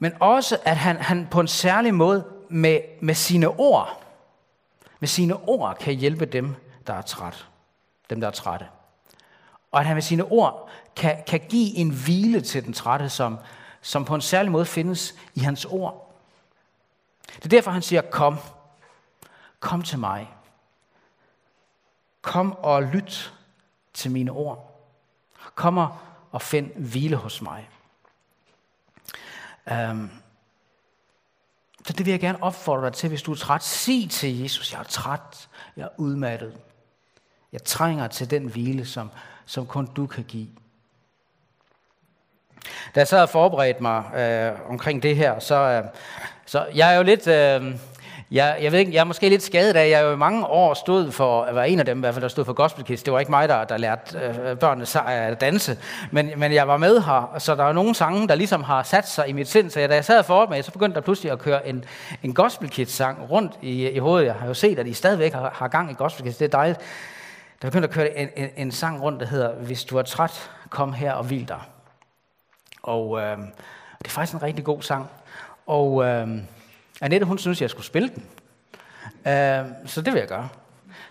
Men 0.04 0.12
også, 0.20 0.58
at 0.64 0.76
han, 0.76 0.96
han 0.96 1.28
på 1.30 1.40
en 1.40 1.48
særlig 1.48 1.94
måde 1.94 2.24
med, 2.48 2.80
med 3.00 3.14
sine 3.14 3.48
ord, 3.48 4.02
med 5.00 5.08
sine 5.08 5.36
ord 5.36 5.76
kan 5.76 5.94
hjælpe 5.94 6.26
dem, 6.26 6.54
der 6.86 6.94
er 6.94 7.02
træt. 7.02 7.46
Dem, 8.10 8.20
der 8.20 8.26
er 8.26 8.32
trætte. 8.32 8.66
Og 9.72 9.80
at 9.80 9.86
han 9.86 9.96
med 9.96 10.02
sine 10.02 10.24
ord 10.24 10.68
kan, 10.96 11.22
kan 11.26 11.40
give 11.48 11.76
en 11.76 11.90
hvile 11.90 12.40
til 12.40 12.64
den 12.64 12.72
trætte, 12.72 13.08
som, 13.08 13.38
som 13.80 14.04
på 14.04 14.14
en 14.14 14.20
særlig 14.20 14.52
måde 14.52 14.64
findes 14.64 15.14
i 15.34 15.40
hans 15.40 15.64
ord. 15.64 16.14
Det 17.36 17.44
er 17.44 17.48
derfor, 17.48 17.70
han 17.70 17.82
siger, 17.82 18.02
kom. 18.02 18.38
Kom 19.60 19.82
til 19.82 19.98
mig. 19.98 20.28
Kom 22.22 22.52
og 22.52 22.82
lyt 22.82 23.34
til 23.94 24.10
mine 24.10 24.32
ord. 24.32 24.80
Kom 25.54 25.78
og 26.30 26.42
find 26.42 26.70
hvile 26.74 27.16
hos 27.16 27.42
mig. 27.42 27.68
Um, 29.70 30.10
så 31.86 31.92
det 31.92 32.06
vil 32.06 32.10
jeg 32.10 32.20
gerne 32.20 32.42
opfordre 32.42 32.86
dig 32.86 32.92
til, 32.92 33.08
hvis 33.08 33.22
du 33.22 33.32
er 33.32 33.36
træt. 33.36 33.64
Sig 33.64 34.10
til 34.10 34.40
Jesus, 34.40 34.72
jeg 34.72 34.80
er 34.80 34.84
træt, 34.84 35.48
jeg 35.76 35.84
er 35.84 35.88
udmattet. 35.96 36.54
Jeg 37.52 37.64
trænger 37.64 38.08
til 38.08 38.30
den 38.30 38.46
hvile, 38.46 38.86
som, 38.86 39.10
som 39.46 39.66
kun 39.66 39.86
du 39.86 40.06
kan 40.06 40.24
give. 40.24 40.48
Da 42.94 43.00
jeg 43.00 43.08
så 43.08 43.16
havde 43.16 43.28
forberedt 43.28 43.80
mig 43.80 44.14
øh, 44.14 44.70
omkring 44.70 45.02
det 45.02 45.16
her, 45.16 45.38
så, 45.38 45.54
øh, 45.54 45.84
så 46.46 46.66
jeg 46.74 46.92
er 46.92 46.96
jo 46.96 47.02
lidt... 47.02 47.26
Øh, 47.26 47.78
jeg, 48.34 48.58
jeg 48.60 48.72
ved 48.72 48.78
ikke, 48.78 48.94
jeg 48.94 49.00
er 49.00 49.04
måske 49.04 49.28
lidt 49.28 49.42
skadet 49.42 49.76
af, 49.76 49.90
jeg 49.90 49.98
har 49.98 50.04
jo 50.04 50.12
i 50.12 50.16
mange 50.16 50.46
år 50.46 50.74
stod 50.74 51.12
for, 51.12 51.46
jeg 51.46 51.54
var 51.54 51.62
en 51.62 51.78
af 51.78 51.84
dem 51.84 51.98
i 51.98 52.00
hvert 52.00 52.14
fald, 52.14 52.22
der 52.22 52.28
stod 52.28 52.44
for 52.44 52.52
Gospel 52.52 52.84
Kids. 52.84 53.02
Det 53.02 53.12
var 53.12 53.18
ikke 53.18 53.30
mig, 53.30 53.48
der, 53.48 53.64
der 53.64 53.76
lærte 53.76 54.18
øh, 54.18 54.58
børnene 54.58 54.86
øh, 54.96 55.26
at 55.32 55.40
danse, 55.40 55.78
men, 56.10 56.30
men 56.36 56.52
jeg 56.52 56.68
var 56.68 56.76
med 56.76 57.00
her, 57.00 57.34
så 57.38 57.54
der 57.54 57.64
er 57.64 57.72
nogle 57.72 57.94
sange, 57.94 58.28
der 58.28 58.34
ligesom 58.34 58.62
har 58.62 58.82
sat 58.82 59.08
sig 59.08 59.28
i 59.28 59.32
mit 59.32 59.48
sind. 59.48 59.70
Så 59.70 59.80
jeg, 59.80 59.88
da 59.88 59.94
jeg 59.94 60.04
sad 60.04 60.22
for 60.22 60.46
mig, 60.46 60.64
så 60.64 60.72
begyndte 60.72 60.94
der 60.94 61.00
pludselig 61.00 61.32
at 61.32 61.38
køre 61.38 61.68
en, 61.68 61.84
en 62.22 62.34
Gospel 62.34 62.70
Kids 62.70 62.92
sang 62.92 63.30
rundt 63.30 63.52
i, 63.62 63.88
i 63.88 63.98
hovedet. 63.98 64.26
Jeg 64.26 64.34
har 64.34 64.46
jo 64.46 64.54
set, 64.54 64.78
at 64.78 64.86
I 64.86 64.92
stadigvæk 64.92 65.32
har, 65.32 65.50
har 65.54 65.68
gang 65.68 65.90
i 65.90 65.94
Gospel 65.94 66.24
Kids. 66.24 66.36
Det 66.36 66.44
er 66.44 66.48
dejligt. 66.48 66.80
Der 67.62 67.68
begyndte 67.68 67.88
at 67.88 67.94
køre 67.94 68.18
en, 68.18 68.28
en, 68.36 68.48
en 68.56 68.72
sang 68.72 69.02
rundt, 69.02 69.20
der 69.20 69.26
hedder, 69.26 69.52
Hvis 69.52 69.84
du 69.84 69.98
er 69.98 70.02
træt, 70.02 70.50
kom 70.70 70.92
her 70.92 71.12
og 71.12 71.24
hvil 71.24 71.48
dig. 71.48 71.60
Og 72.82 73.20
øh, 73.20 73.38
det 73.98 74.06
er 74.06 74.10
faktisk 74.10 74.34
en 74.34 74.42
rigtig 74.42 74.64
god 74.64 74.82
sang. 74.82 75.10
Og 75.66 76.04
øh, 76.04 76.28
Annette, 77.04 77.26
hun 77.26 77.38
synes, 77.38 77.62
jeg 77.62 77.70
skulle 77.70 77.86
spille 77.86 78.08
den. 78.08 78.24
Øh, 79.32 79.66
så 79.86 80.02
det 80.02 80.12
vil 80.12 80.18
jeg 80.18 80.28
gøre. 80.28 80.48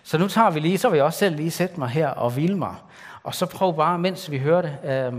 Så 0.02 0.18
nu 0.18 0.28
tager 0.28 0.50
vi 0.50 0.60
lige, 0.60 0.78
så 0.78 0.88
vil 0.88 0.96
jeg 0.96 1.04
også 1.04 1.18
selv 1.18 1.36
lige 1.36 1.50
sætte 1.50 1.80
mig 1.80 1.88
her 1.88 2.08
og 2.08 2.30
hvile 2.30 2.58
mig. 2.58 2.74
Og 3.22 3.34
så 3.34 3.46
prøv 3.46 3.76
bare, 3.76 3.98
mens 3.98 4.30
vi 4.30 4.38
hører 4.38 4.62
det, 4.62 4.76
øh, 4.84 5.12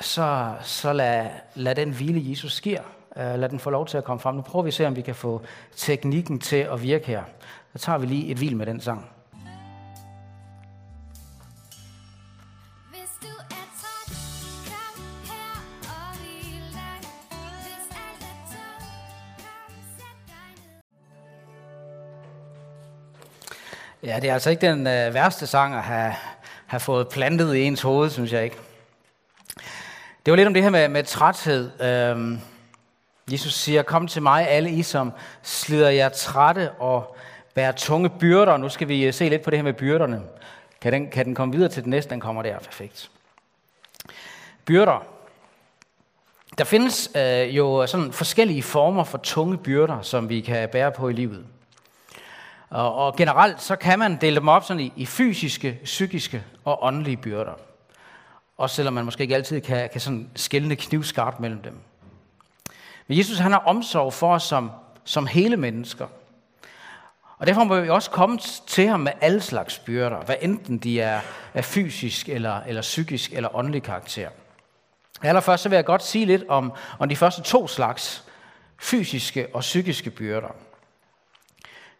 så, 0.00 0.52
så 0.62 0.92
lad, 0.92 1.26
lad 1.54 1.74
den 1.74 1.90
hvile, 1.90 2.30
Jesus 2.30 2.52
sker. 2.52 2.80
Øh, 3.16 3.38
lad 3.38 3.48
den 3.48 3.58
få 3.58 3.70
lov 3.70 3.86
til 3.86 3.98
at 3.98 4.04
komme 4.04 4.20
frem. 4.20 4.34
Nu 4.34 4.42
prøver 4.42 4.62
vi 4.62 4.68
at 4.68 4.74
se, 4.74 4.86
om 4.86 4.96
vi 4.96 5.02
kan 5.02 5.14
få 5.14 5.42
teknikken 5.76 6.38
til 6.38 6.56
at 6.56 6.82
virke 6.82 7.06
her. 7.06 7.22
Så 7.72 7.78
tager 7.78 7.98
vi 7.98 8.06
lige 8.06 8.26
et 8.26 8.36
hvil 8.36 8.56
med 8.56 8.66
den 8.66 8.80
sang. 8.80 9.13
Ja, 24.04 24.20
det 24.20 24.30
er 24.30 24.34
altså 24.34 24.50
ikke 24.50 24.66
den 24.66 24.86
øh, 24.86 25.14
værste 25.14 25.46
sang 25.46 25.74
at 25.74 25.82
have, 25.82 26.14
have 26.66 26.80
fået 26.80 27.08
plantet 27.08 27.54
i 27.54 27.62
ens 27.62 27.82
hoved, 27.82 28.10
synes 28.10 28.32
jeg 28.32 28.44
ikke. 28.44 28.56
Det 30.26 30.32
var 30.32 30.36
lidt 30.36 30.46
om 30.46 30.54
det 30.54 30.62
her 30.62 30.70
med, 30.70 30.88
med 30.88 31.04
træthed. 31.04 31.80
Øhm, 31.80 32.40
Jesus 33.32 33.54
siger, 33.54 33.82
kom 33.82 34.06
til 34.06 34.22
mig, 34.22 34.48
alle 34.48 34.70
I, 34.70 34.82
som 34.82 35.12
slider 35.42 35.88
jer 35.88 36.08
trætte 36.08 36.70
og 36.70 37.16
bærer 37.54 37.72
tunge 37.72 38.10
byrder. 38.10 38.56
Nu 38.56 38.68
skal 38.68 38.88
vi 38.88 39.04
øh, 39.04 39.14
se 39.14 39.28
lidt 39.28 39.42
på 39.42 39.50
det 39.50 39.58
her 39.58 39.64
med 39.64 39.72
byrderne. 39.72 40.22
Kan 40.80 40.92
den, 40.92 41.10
kan 41.10 41.26
den 41.26 41.34
komme 41.34 41.54
videre 41.54 41.70
til 41.70 41.82
den 41.82 41.90
næste? 41.90 42.10
Den 42.10 42.20
kommer 42.20 42.42
der. 42.42 42.58
Perfekt. 42.58 43.10
Byrder. 44.64 45.06
Der 46.58 46.64
findes 46.64 47.10
øh, 47.16 47.56
jo 47.56 47.86
sådan 47.86 48.12
forskellige 48.12 48.62
former 48.62 49.04
for 49.04 49.18
tunge 49.18 49.58
byrder, 49.58 50.02
som 50.02 50.28
vi 50.28 50.40
kan 50.40 50.68
bære 50.68 50.92
på 50.92 51.08
i 51.08 51.12
livet. 51.12 51.46
Og, 52.74 52.94
og 52.94 53.16
generelt 53.16 53.62
så 53.62 53.76
kan 53.76 53.98
man 53.98 54.16
dele 54.20 54.36
dem 54.36 54.48
op 54.48 54.64
sådan 54.64 54.80
i, 54.80 54.92
i 54.96 55.06
fysiske, 55.06 55.80
psykiske 55.84 56.44
og 56.64 56.84
åndelige 56.84 57.16
byrder. 57.16 57.52
Også 58.56 58.76
selvom 58.76 58.94
man 58.94 59.04
måske 59.04 59.22
ikke 59.22 59.34
altid 59.34 59.60
kan, 59.60 59.88
kan 59.92 60.00
sådan 60.00 60.30
skælne 60.34 60.76
knivskarpt 60.76 61.40
mellem 61.40 61.62
dem. 61.62 61.78
Men 63.06 63.18
Jesus 63.18 63.38
han 63.38 63.52
har 63.52 63.58
omsorg 63.58 64.12
for 64.12 64.34
os 64.34 64.42
som, 64.42 64.70
som 65.04 65.26
hele 65.26 65.56
mennesker. 65.56 66.06
Og 67.38 67.46
derfor 67.46 67.64
må 67.64 67.80
vi 67.80 67.88
også 67.88 68.10
komme 68.10 68.38
til 68.66 68.88
ham 68.88 69.00
med 69.00 69.12
alle 69.20 69.40
slags 69.40 69.78
byrder, 69.78 70.24
hvad 70.24 70.36
enten 70.40 70.78
de 70.78 71.00
er 71.00 71.20
af 71.54 71.64
fysisk, 71.64 72.28
eller, 72.28 72.60
eller 72.60 72.82
psykisk, 72.82 73.32
eller 73.32 73.56
åndelig 73.56 73.82
karakter. 73.82 74.28
Allerførst 75.22 75.62
så 75.62 75.68
vil 75.68 75.76
jeg 75.76 75.84
godt 75.84 76.02
sige 76.02 76.24
lidt 76.24 76.44
om, 76.48 76.72
om 76.98 77.08
de 77.08 77.16
første 77.16 77.42
to 77.42 77.68
slags 77.68 78.24
fysiske 78.78 79.46
og 79.52 79.60
psykiske 79.60 80.10
byrder. 80.10 80.54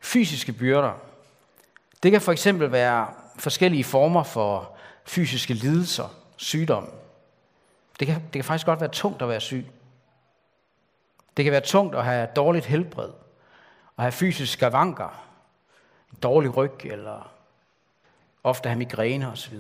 Fysiske 0.05 0.53
byrder. 0.53 0.93
Det 2.03 2.13
kan 2.13 2.21
for 2.21 2.33
eksempel 2.33 2.73
være 2.73 3.09
forskellige 3.39 3.85
former 3.85 4.23
for 4.23 4.77
fysiske 5.05 5.55
lidelser, 5.55 6.09
sygdom. 6.37 6.91
Det 7.99 8.07
kan, 8.07 8.15
det 8.15 8.33
kan 8.33 8.45
faktisk 8.45 8.67
godt 8.67 8.81
være 8.81 8.91
tungt 8.91 9.23
at 9.23 9.29
være 9.29 9.41
syg. 9.41 9.67
Det 11.37 11.45
kan 11.45 11.53
være 11.53 11.61
tungt 11.61 11.95
at 11.95 12.05
have 12.05 12.29
dårligt 12.37 12.67
helbred, 12.67 13.09
at 13.97 14.03
have 14.03 14.13
fysiske 14.13 14.53
skavanker, 14.53 15.25
en 16.13 16.19
dårlig 16.23 16.57
ryg, 16.57 16.85
eller 16.85 17.33
ofte 18.45 18.69
have 18.69 18.79
migræne 18.79 19.33
osv. 19.33 19.59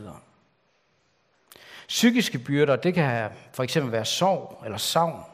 Psykiske 1.89 2.39
byrder, 2.39 2.77
det 2.77 2.95
kan 2.95 3.31
for 3.53 3.63
eksempel 3.63 3.93
være 3.93 4.05
sorg 4.05 4.63
eller 4.65 4.79
savn. 4.79 5.25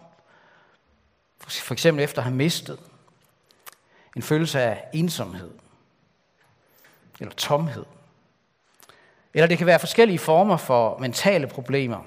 For 1.38 1.73
eksempel 1.73 2.05
efter 2.05 2.19
at 2.19 2.25
have 2.25 2.37
mistet 2.37 2.79
en 4.17 4.23
følelse 4.23 4.61
af 4.61 4.85
ensomhed 4.93 5.50
eller 7.21 7.35
tomhed. 7.35 7.85
Eller 9.35 9.47
det 9.47 9.59
kan 9.59 9.67
være 9.67 9.79
forskellige 9.79 10.19
former 10.19 10.57
for 10.57 10.99
mentale 10.99 11.47
problemer, 11.47 11.99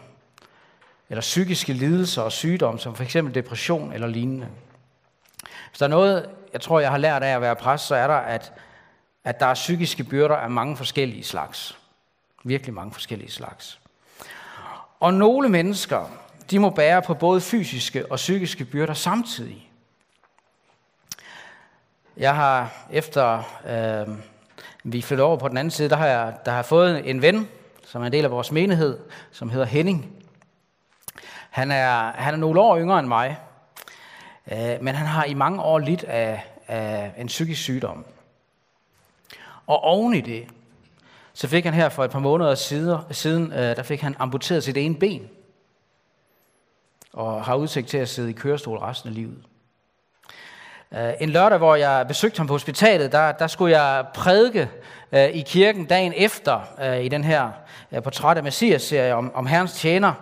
eller 1.10 1.22
psykiske 1.22 1.74
lidelser 1.74 2.22
og 2.22 2.32
sygdomme, 2.32 2.80
som 2.80 2.96
f.eks. 2.96 3.18
depression 3.34 3.94
eller 3.94 4.08
lignende. 4.08 4.48
Hvis 5.70 5.80
der 5.80 5.86
er 5.86 5.90
noget, 5.90 6.30
jeg 6.54 6.62
tror, 6.62 6.80
jeg 6.80 6.92
har 6.92 6.98
lært 6.98 7.24
af 7.24 7.36
at 7.36 7.42
være 7.42 7.56
præst, 7.56 7.88
så 7.88 7.96
er 7.96 8.08
der, 8.08 8.16
at, 8.16 8.54
at 9.24 9.40
der 9.40 9.46
er 9.46 9.54
psykiske 9.54 10.04
byrder 10.04 10.36
af 10.36 10.50
mange 10.50 10.78
forskellige 10.78 11.24
slags. 11.24 11.78
Virkelig 12.44 12.74
mange 12.74 12.94
forskellige 12.94 13.32
slags. 13.32 13.80
Og 15.00 15.14
nogle 15.14 15.50
mennesker, 15.50 16.10
de 16.52 16.60
må 16.60 16.70
bære 16.70 17.02
på 17.02 17.14
både 17.14 17.42
fysiske 17.42 18.12
og 18.12 18.16
psykiske 18.16 18.66
byrder 18.66 18.94
samtidig. 18.94 19.72
Jeg 22.18 22.36
har 22.36 22.86
efter 22.92 23.44
øh, 23.68 24.18
vi 24.84 25.02
flyttede 25.02 25.28
over 25.28 25.38
på 25.38 25.48
den 25.48 25.58
anden 25.58 25.72
side, 25.72 25.90
der 25.90 25.96
har 25.96 26.08
jeg 26.08 26.34
der 26.46 26.52
har 26.52 26.62
fået 26.62 27.10
en 27.10 27.22
ven, 27.22 27.50
som 27.86 28.02
er 28.02 28.06
en 28.06 28.12
del 28.12 28.26
af 28.26 28.32
vores 28.32 28.52
menighed, 28.52 29.00
som 29.32 29.50
hedder 29.50 29.66
Henning. 29.66 30.16
Han 31.50 31.72
er, 31.72 32.12
han 32.12 32.34
er 32.34 32.38
nogle 32.38 32.62
år 32.62 32.78
yngre 32.78 33.00
end 33.00 33.08
mig, 33.08 33.38
øh, 34.52 34.78
men 34.82 34.96
han 34.96 35.08
har 35.08 35.24
i 35.24 35.34
mange 35.34 35.62
år 35.62 35.80
lidt 35.80 36.04
af, 36.04 36.46
af 36.68 37.14
en 37.18 37.28
psykisk 37.28 37.62
sygdom. 37.62 38.06
Og 39.68 39.84
oven 39.84 40.14
i 40.14 40.22
det, 40.22 40.48
så 41.34 41.48
fik 41.48 41.66
han 41.66 41.74
her 41.74 41.90
for 41.90 42.04
et 42.04 42.12
par 42.12 42.20
måneder 42.20 42.56
siden, 43.12 43.52
øh, 43.52 43.76
der 43.76 43.84
fik 43.84 44.02
han 44.02 44.16
amputeret 44.20 44.64
sit 44.64 44.78
ene 44.78 44.96
ben, 44.96 45.30
og 47.14 47.46
har 47.46 47.56
udsigt 47.56 47.88
til 47.88 47.98
at 47.98 48.10
sidde 48.10 48.30
i 48.30 48.34
kørestol 48.34 48.78
resten 48.78 49.10
af 49.10 49.16
livet. 49.16 49.44
Øh, 50.96 51.14
en 51.20 51.30
lørdag, 51.30 51.58
hvor 51.58 51.76
jeg 51.76 52.08
besøgte 52.08 52.38
ham 52.38 52.48
på 52.48 52.54
hospitalet, 52.54 53.12
der, 53.12 53.32
der 53.32 53.48
skulle 53.48 53.80
jeg 53.80 54.06
prædike 54.14 54.70
øh, 55.12 55.30
i 55.30 55.42
kirken 55.42 55.86
dagen 55.86 56.14
efter 56.16 56.60
øh, 56.82 57.04
i 57.06 57.08
den 57.08 57.24
her 57.24 57.50
øh, 57.92 58.04
portræt 58.04 58.38
af 58.38 58.44
Messias-serie 58.44 59.16
om, 59.16 59.32
om 59.36 59.46
Herrens 59.46 59.74
tjener 59.74 60.14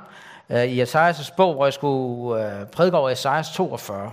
øh, 0.49 0.63
i 0.63 0.83
Esajas' 0.83 1.35
bog, 1.35 1.53
hvor 1.53 1.65
jeg 1.65 1.73
skulle 1.73 2.67
prædike 2.71 2.97
over 2.97 3.09
Esajas 3.09 3.49
42. 3.49 4.11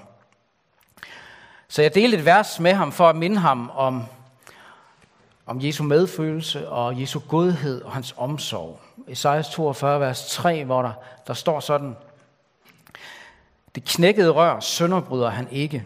Så 1.68 1.82
jeg 1.82 1.94
delte 1.94 2.18
et 2.18 2.24
vers 2.24 2.60
med 2.60 2.72
ham 2.72 2.92
for 2.92 3.08
at 3.08 3.16
minde 3.16 3.38
ham 3.38 3.70
om, 3.74 4.04
om 5.46 5.58
Jesu 5.60 5.84
medfølelse 5.84 6.68
og 6.68 7.00
Jesu 7.00 7.20
godhed 7.28 7.82
og 7.82 7.92
hans 7.92 8.14
omsorg. 8.16 8.80
Esajas 9.08 9.48
42, 9.48 10.00
vers 10.00 10.30
3, 10.30 10.64
hvor 10.64 10.82
der, 10.82 10.92
der 11.26 11.34
står 11.34 11.60
sådan, 11.60 11.96
Det 13.74 13.84
knækkede 13.84 14.30
rør 14.30 14.60
sønderbryder 14.60 15.30
han 15.30 15.48
ikke. 15.50 15.84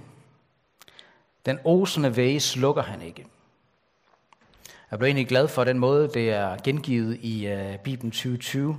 Den 1.46 1.58
osende 1.64 2.16
væge 2.16 2.40
slukker 2.40 2.82
han 2.82 3.02
ikke. 3.02 3.26
Jeg 4.90 4.98
blev 4.98 5.06
egentlig 5.06 5.28
glad 5.28 5.48
for 5.48 5.64
den 5.64 5.78
måde, 5.78 6.10
det 6.14 6.30
er 6.30 6.56
gengivet 6.64 7.18
i 7.22 7.52
uh, 7.52 7.76
Bibelen 7.76 8.10
2020. 8.10 8.78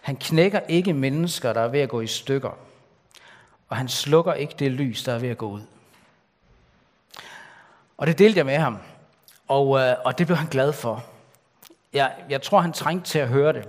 Han 0.00 0.16
knækker 0.16 0.60
ikke 0.68 0.92
mennesker, 0.92 1.52
der 1.52 1.60
er 1.60 1.68
ved 1.68 1.80
at 1.80 1.88
gå 1.88 2.00
i 2.00 2.06
stykker, 2.06 2.58
og 3.68 3.76
han 3.76 3.88
slukker 3.88 4.32
ikke 4.32 4.54
det 4.58 4.72
lys, 4.72 5.02
der 5.02 5.12
er 5.12 5.18
ved 5.18 5.28
at 5.28 5.38
gå 5.38 5.50
ud. 5.50 5.62
Og 7.96 8.06
det 8.06 8.18
delte 8.18 8.38
jeg 8.38 8.46
med 8.46 8.56
ham, 8.56 8.78
og, 9.48 9.68
uh, 9.68 9.80
og 10.04 10.18
det 10.18 10.26
blev 10.26 10.36
han 10.36 10.48
glad 10.48 10.72
for. 10.72 11.04
Jeg, 11.92 12.12
jeg 12.28 12.42
tror, 12.42 12.60
han 12.60 12.72
trængte 12.72 13.10
til 13.10 13.18
at 13.18 13.28
høre 13.28 13.52
det. 13.52 13.68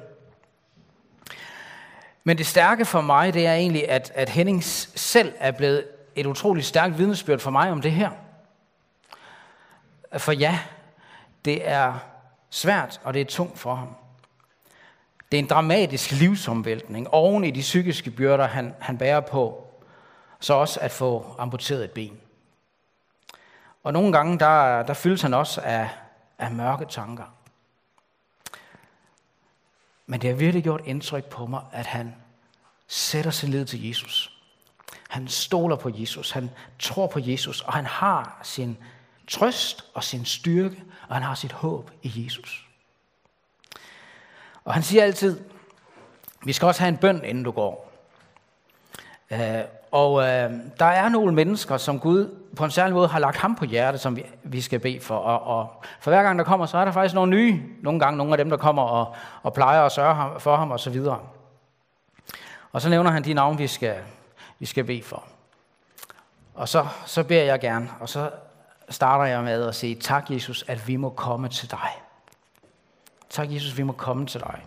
Men 2.23 2.37
det 2.37 2.45
stærke 2.45 2.85
for 2.85 3.01
mig, 3.01 3.33
det 3.33 3.47
er 3.47 3.53
egentlig, 3.53 3.89
at, 3.89 4.11
at 4.15 4.29
Henning 4.29 4.63
selv 4.63 5.33
er 5.37 5.51
blevet 5.51 5.85
et 6.15 6.25
utroligt 6.25 6.65
stærkt 6.65 6.97
vidnesbyrd 6.97 7.39
for 7.39 7.51
mig 7.51 7.71
om 7.71 7.81
det 7.81 7.91
her. 7.91 8.09
For 10.17 10.31
ja, 10.31 10.59
det 11.45 11.69
er 11.69 11.93
svært, 12.49 13.01
og 13.03 13.13
det 13.13 13.21
er 13.21 13.25
tungt 13.25 13.59
for 13.59 13.75
ham. 13.75 13.95
Det 15.31 15.37
er 15.37 15.43
en 15.43 15.49
dramatisk 15.49 16.11
livsomvæltning 16.11 17.07
oven 17.07 17.43
i 17.43 17.51
de 17.51 17.61
psykiske 17.61 18.11
byrder, 18.11 18.47
han, 18.47 18.73
han 18.79 18.97
bærer 18.97 19.19
på. 19.19 19.67
Så 20.39 20.53
også 20.53 20.79
at 20.79 20.91
få 20.91 21.35
amputeret 21.39 21.83
et 21.83 21.91
ben. 21.91 22.19
Og 23.83 23.93
nogle 23.93 24.11
gange, 24.11 24.39
der, 24.39 24.83
der 24.83 24.93
fyldes 24.93 25.21
han 25.21 25.33
også 25.33 25.61
af, 25.61 25.89
af 26.37 26.51
mørke 26.51 26.85
tanker. 26.85 27.23
Men 30.05 30.21
det 30.21 30.29
har 30.29 30.37
virkelig 30.37 30.63
gjort 30.63 30.81
indtryk 30.85 31.25
på 31.25 31.45
mig, 31.45 31.61
at 31.71 31.85
han 31.85 32.15
sætter 32.87 33.31
sin 33.31 33.49
lid 33.49 33.65
til 33.65 33.87
Jesus. 33.87 34.40
Han 35.11 35.27
stoler 35.27 35.75
på 35.75 35.89
Jesus, 35.93 36.31
han 36.31 36.49
tror 36.79 37.07
på 37.07 37.19
Jesus, 37.23 37.61
og 37.61 37.73
han 37.73 37.85
har 37.85 38.39
sin 38.43 38.77
trøst 39.27 39.85
og 39.93 40.03
sin 40.03 40.25
styrke, 40.25 40.83
og 41.07 41.15
han 41.15 41.23
har 41.23 41.35
sit 41.35 41.51
håb 41.51 41.91
i 42.01 42.23
Jesus. 42.25 42.65
Og 44.65 44.73
han 44.73 44.83
siger 44.83 45.03
altid, 45.03 45.39
vi 46.45 46.53
skal 46.53 46.65
også 46.65 46.81
have 46.81 46.89
en 46.89 46.97
bøn, 46.97 47.25
inden 47.25 47.43
du 47.43 47.51
går. 47.51 47.91
Øh, 49.31 49.39
og 49.91 50.21
øh, 50.21 50.51
der 50.79 50.85
er 50.85 51.09
nogle 51.09 51.33
mennesker, 51.33 51.77
som 51.77 51.99
Gud 51.99 52.35
på 52.55 52.65
en 52.65 52.71
særlig 52.71 52.93
måde 52.93 53.07
har 53.07 53.19
lagt 53.19 53.37
ham 53.37 53.55
på 53.55 53.65
hjertet, 53.65 54.01
som 54.01 54.15
vi, 54.15 54.25
vi 54.43 54.61
skal 54.61 54.79
bede 54.79 54.99
for. 54.99 55.15
Og, 55.17 55.57
og 55.57 55.83
for 55.99 56.11
hver 56.11 56.23
gang 56.23 56.39
der 56.39 56.45
kommer, 56.45 56.65
så 56.65 56.77
er 56.77 56.85
der 56.85 56.91
faktisk 56.91 57.15
nogle 57.15 57.31
nye. 57.31 57.61
Nogle 57.81 57.99
gange 57.99 58.17
nogle 58.17 58.33
af 58.33 58.37
dem, 58.37 58.49
der 58.49 58.57
kommer 58.57 58.83
og, 58.83 59.15
og 59.43 59.53
plejer 59.53 59.81
at 59.81 59.91
sørge 59.91 60.39
for 60.39 60.55
ham 60.55 60.71
osv. 60.71 60.97
Og, 60.97 61.21
og 62.71 62.81
så 62.81 62.89
nævner 62.89 63.11
han 63.11 63.23
de 63.23 63.33
navne, 63.33 63.57
vi 63.57 63.67
skal, 63.67 63.95
vi 64.61 64.65
skal 64.65 64.83
bede 64.83 65.03
for. 65.03 65.27
Og 66.53 66.69
så, 66.69 66.87
så 67.05 67.23
beder 67.23 67.43
jeg 67.43 67.59
gerne, 67.59 67.89
og 67.99 68.09
så 68.09 68.31
starter 68.89 69.25
jeg 69.25 69.43
med 69.43 69.67
at 69.67 69.75
sige, 69.75 69.95
tak 69.95 70.31
Jesus, 70.31 70.63
at 70.67 70.87
vi 70.87 70.95
må 70.95 71.09
komme 71.09 71.49
til 71.49 71.71
dig. 71.71 72.01
Tak 73.29 73.51
Jesus, 73.51 73.77
vi 73.77 73.83
må 73.83 73.93
komme 73.93 74.25
til 74.25 74.39
dig. 74.39 74.65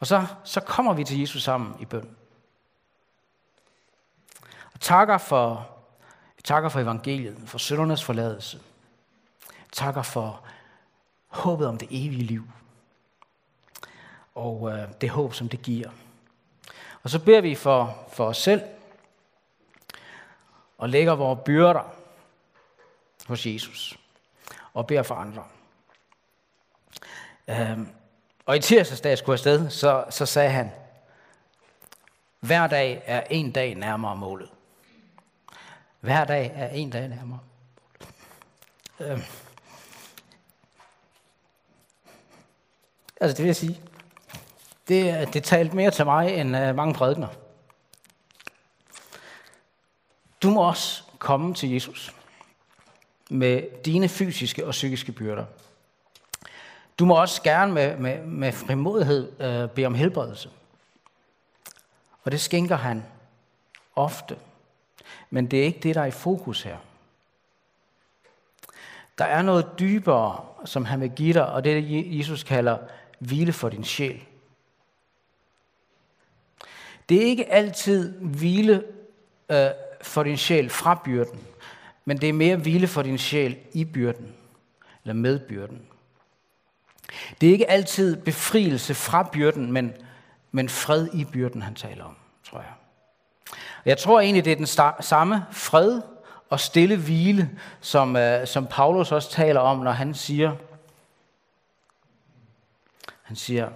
Og 0.00 0.06
så, 0.06 0.26
så 0.44 0.60
kommer 0.60 0.92
vi 0.92 1.04
til 1.04 1.20
Jesus 1.20 1.42
sammen 1.42 1.76
i 1.80 1.84
bøn. 1.84 2.16
Og 4.74 4.80
takker 4.80 5.18
for, 5.18 5.68
takker 6.44 6.68
for 6.68 6.80
evangeliet, 6.80 7.36
for 7.46 7.58
syndernes 7.58 8.04
forladelse. 8.04 8.60
Takker 9.72 10.02
for 10.02 10.42
håbet 11.28 11.66
om 11.66 11.78
det 11.78 11.88
evige 11.90 12.22
liv. 12.22 12.44
Og 14.34 14.70
øh, 14.72 14.88
det 15.00 15.10
håb, 15.10 15.34
som 15.34 15.48
det 15.48 15.62
giver. 15.62 15.90
Og 17.02 17.10
så 17.10 17.18
beder 17.18 17.40
vi 17.40 17.54
for, 17.54 18.04
for 18.08 18.26
os 18.26 18.38
selv, 18.38 18.62
og 20.78 20.88
lægger 20.88 21.14
vores 21.14 21.38
byrder 21.44 21.94
hos 23.26 23.46
Jesus, 23.46 23.98
og 24.74 24.86
beder 24.86 25.02
for 25.02 25.14
andre. 25.14 25.44
Øhm, 27.48 27.88
og 28.46 28.56
i 28.56 28.60
tirsdagsdag 28.60 29.18
skulle 29.18 29.34
afsted, 29.34 29.70
så, 29.70 30.04
så 30.10 30.26
sagde 30.26 30.50
han, 30.50 30.70
hver 32.40 32.66
dag 32.66 33.02
er 33.06 33.20
en 33.30 33.52
dag 33.52 33.74
nærmere 33.74 34.16
målet. 34.16 34.50
Hver 36.00 36.24
dag 36.24 36.52
er 36.54 36.68
en 36.68 36.90
dag 36.90 37.08
nærmere 37.08 37.40
målet. 38.98 39.12
Øhm. 39.12 39.22
Altså 43.20 43.36
det 43.36 43.38
vil 43.38 43.46
jeg 43.46 43.56
sige, 43.56 43.80
det, 44.88 45.34
det 45.34 45.44
talte 45.44 45.76
mere 45.76 45.90
til 45.90 46.04
mig 46.04 46.34
end 46.34 46.56
uh, 46.56 46.76
mange 46.76 46.94
prædikner. 46.94 47.28
Du 50.42 50.50
må 50.50 50.68
også 50.68 51.02
komme 51.18 51.54
til 51.54 51.72
Jesus 51.72 52.14
med 53.30 53.82
dine 53.84 54.08
fysiske 54.08 54.66
og 54.66 54.70
psykiske 54.70 55.12
byrder. 55.12 55.44
Du 56.98 57.04
må 57.04 57.20
også 57.20 57.42
gerne 57.42 57.72
med, 57.72 57.96
med, 57.96 58.22
med 58.22 58.52
frimodighed 58.52 59.40
øh, 59.40 59.68
bede 59.68 59.86
om 59.86 59.94
helbredelse. 59.94 60.50
Og 62.24 62.32
det 62.32 62.40
skænker 62.40 62.76
han 62.76 63.04
ofte. 63.96 64.36
Men 65.30 65.50
det 65.50 65.60
er 65.60 65.64
ikke 65.64 65.80
det, 65.80 65.94
der 65.94 66.00
er 66.00 66.06
i 66.06 66.10
fokus 66.10 66.62
her. 66.62 66.76
Der 69.18 69.24
er 69.24 69.42
noget 69.42 69.66
dybere, 69.78 70.44
som 70.64 70.84
han 70.84 71.00
vil 71.00 71.10
give 71.10 71.34
dig, 71.34 71.46
og 71.46 71.64
det 71.64 71.72
er 71.72 71.80
det, 71.80 72.18
Jesus 72.18 72.42
kalder 72.42 72.78
hvile 73.18 73.52
for 73.52 73.68
din 73.68 73.84
sjæl. 73.84 74.22
Det 77.12 77.22
er 77.22 77.26
ikke 77.26 77.52
altid 77.52 78.12
hvile 78.18 78.84
øh, 79.50 79.66
for 80.02 80.22
din 80.22 80.36
sjæl 80.36 80.70
fra 80.70 81.00
byrden, 81.04 81.40
men 82.04 82.20
det 82.20 82.28
er 82.28 82.32
mere 82.32 82.56
hvile 82.56 82.86
for 82.86 83.02
din 83.02 83.18
sjæl 83.18 83.58
i 83.72 83.84
byrden, 83.84 84.34
eller 85.04 85.14
med 85.14 85.38
byrden. 85.38 85.82
Det 87.40 87.48
er 87.48 87.52
ikke 87.52 87.70
altid 87.70 88.16
befrielse 88.16 88.94
fra 88.94 89.28
byrden, 89.32 89.72
men, 89.72 89.92
men 90.52 90.68
fred 90.68 91.08
i 91.14 91.24
byrden, 91.24 91.62
han 91.62 91.74
taler 91.74 92.04
om, 92.04 92.16
tror 92.44 92.58
jeg. 92.58 92.72
Jeg 93.84 93.98
tror 93.98 94.20
egentlig, 94.20 94.44
det 94.44 94.52
er 94.52 94.56
den 94.56 95.02
samme 95.02 95.44
fred 95.50 96.00
og 96.50 96.60
stille 96.60 96.96
hvile, 96.96 97.50
som, 97.80 98.16
øh, 98.16 98.46
som 98.46 98.66
Paulus 98.66 99.12
også 99.12 99.30
taler 99.30 99.60
om, 99.60 99.78
når 99.78 99.92
han 99.92 100.14
siger, 100.14 100.56
han 103.22 103.36
siger, 103.36 103.68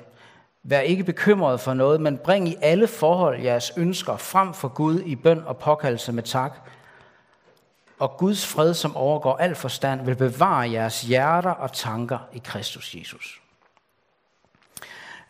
Vær 0.68 0.81
ikke 0.81 1.05
bekymret 1.05 1.61
for 1.61 1.74
noget, 1.74 2.00
men 2.00 2.18
bring 2.18 2.48
i 2.48 2.57
alle 2.61 2.87
forhold 2.87 3.42
jeres 3.42 3.72
ønsker 3.76 4.16
frem 4.16 4.55
for 4.55 4.68
Gud 4.68 5.00
i 5.00 5.16
bøn 5.16 5.42
og 5.46 5.57
påkaldelse 5.57 6.12
med 6.12 6.22
tak. 6.22 6.52
Og 7.98 8.16
Guds 8.16 8.46
fred, 8.46 8.74
som 8.74 8.96
overgår 8.96 9.37
al 9.37 9.55
forstand, 9.55 10.05
vil 10.05 10.14
bevare 10.14 10.70
jeres 10.70 11.02
hjerter 11.02 11.50
og 11.50 11.72
tanker 11.72 12.18
i 12.33 12.38
Kristus 12.44 12.94
Jesus. 12.94 13.40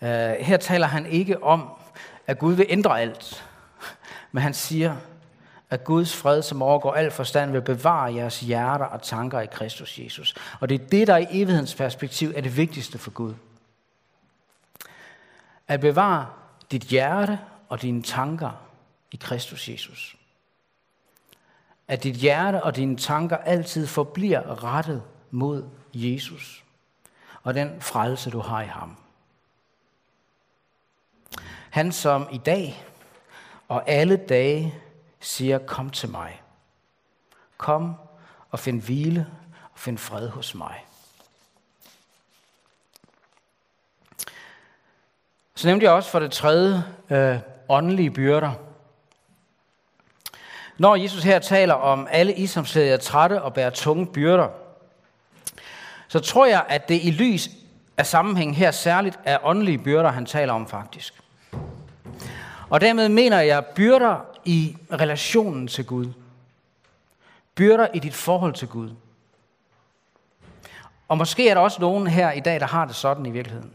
Øh, 0.03 0.33
her 0.41 0.57
taler 0.57 0.87
han 0.87 1.07
ikke 1.07 1.43
om, 1.43 1.69
at 2.27 2.39
Gud 2.39 2.55
vil 2.55 2.67
ændre 2.69 3.01
alt, 3.01 3.45
men 4.33 4.43
han 4.43 4.55
siger, 4.55 4.97
at 5.71 5.85
Guds 5.85 6.17
fred, 6.17 6.43
som 6.43 6.63
overgår 6.63 6.93
al 6.93 7.11
forstand, 7.11 7.51
vil 7.51 7.63
bevare 7.63 8.15
jeres 8.15 8.41
hjerter 8.41 8.85
og 8.85 9.03
tanker 9.03 9.41
i 9.41 9.47
Kristus 9.47 9.99
Jesus. 9.99 10.35
Og 10.61 10.69
det 10.69 10.81
er 10.81 10.87
det, 10.87 11.07
der 11.07 11.17
i 11.17 11.27
evighedens 11.31 11.75
perspektiv 11.75 12.33
er 12.37 12.41
det 12.41 12.57
vigtigste 12.57 12.99
for 12.99 13.11
Gud. 13.11 13.35
At 15.69 15.81
bevare 15.81 16.27
dit 16.71 16.83
hjerte 16.83 17.39
og 17.69 17.83
dine 17.83 18.03
tanker 18.03 18.51
i 19.11 19.17
Kristus 19.17 19.69
Jesus. 19.69 20.17
At 21.89 22.03
dit 22.03 22.17
hjerte 22.17 22.63
og 22.63 22.77
dine 22.77 22.97
tanker 22.97 23.37
altid 23.37 23.87
forbliver 23.87 24.65
rettet 24.65 25.03
mod 25.31 25.69
Jesus 25.95 26.65
og 27.47 27.55
den 27.55 27.81
frelse, 27.81 28.31
du 28.31 28.41
har 28.41 28.63
i 28.63 28.67
ham. 28.67 28.97
Han 31.71 31.93
som 31.93 32.29
i 32.33 32.39
dag 32.39 32.85
og 33.69 33.89
alle 33.89 34.17
dage 34.17 34.75
siger, 35.21 35.59
kom 35.59 35.91
til 35.91 36.09
mig. 36.09 36.43
Kom 37.57 37.95
og 38.51 38.59
find 38.59 38.83
hvile 38.83 39.27
og 39.73 39.79
find 39.79 39.99
fred 39.99 40.29
hos 40.29 40.55
mig. 40.55 40.86
Så 45.57 45.67
nævnte 45.67 45.85
jeg 45.85 45.93
også 45.93 46.11
for 46.11 46.19
det 46.19 46.33
tredje 46.33 46.85
øh, 47.11 47.39
åndelige 47.69 48.11
byrder. 48.11 48.53
Når 50.79 50.97
Jesus 50.97 51.23
her 51.23 51.39
taler 51.39 51.75
om 51.75 52.09
alle 52.11 52.35
I, 52.35 52.47
som 52.47 52.67
sidder 52.67 52.97
trætte 52.97 53.43
og 53.43 53.55
bærer 53.55 53.71
tunge 53.71 54.07
byrder, 54.07 54.49
så 56.09 56.21
tror 56.21 56.47
jeg, 56.47 56.65
at 56.69 56.89
det 56.89 57.01
i 57.03 57.11
lys 57.11 57.51
af 57.97 58.07
sammenhæng 58.07 58.57
her 58.57 58.71
særligt 58.71 59.19
er 59.25 59.39
åndelige 59.43 59.79
byrder, 59.79 60.11
han 60.11 60.27
taler 60.27 60.53
om 60.53 60.67
faktisk. 60.67 61.23
Og 62.71 62.81
dermed 62.81 63.09
mener 63.09 63.41
jeg 63.41 63.65
byrder 63.67 64.17
i 64.45 64.77
relationen 64.93 65.69
til 65.69 65.87
Gud. 65.87 66.13
Byrder 67.55 67.89
i 67.95 67.99
dit 67.99 68.15
forhold 68.15 68.55
til 68.55 68.69
Gud. 68.69 68.91
Og 71.09 71.19
måske 71.19 71.49
er 71.49 71.55
der 71.55 71.61
også 71.61 71.81
nogen 71.81 72.07
her 72.07 72.33
i 72.33 72.41
dag, 72.41 72.61
der 72.61 72.67
har 72.67 72.85
det 72.85 72.95
sådan 72.95 73.27
i 73.27 73.31
virkeligheden. 73.31 73.73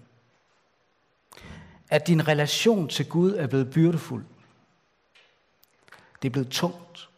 At 1.91 2.07
din 2.07 2.27
relation 2.27 2.87
til 2.87 3.09
Gud 3.09 3.33
er 3.33 3.47
blevet 3.47 3.71
byrdefuld. 3.71 4.25
Det 6.21 6.27
er 6.27 6.31
blevet 6.31 6.49
tungt. 6.49 7.09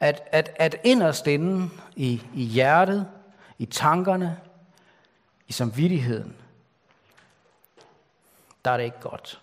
At, 0.00 0.22
at, 0.26 0.56
at 0.56 0.80
inderst 0.84 1.26
inde 1.26 1.70
i, 1.96 2.22
i 2.34 2.44
hjertet, 2.44 3.08
i 3.58 3.66
tankerne, 3.66 4.40
i 5.48 5.52
samvittigheden, 5.52 6.36
der 8.64 8.70
er 8.70 8.76
det 8.76 8.84
ikke 8.84 9.00
godt. 9.00 9.40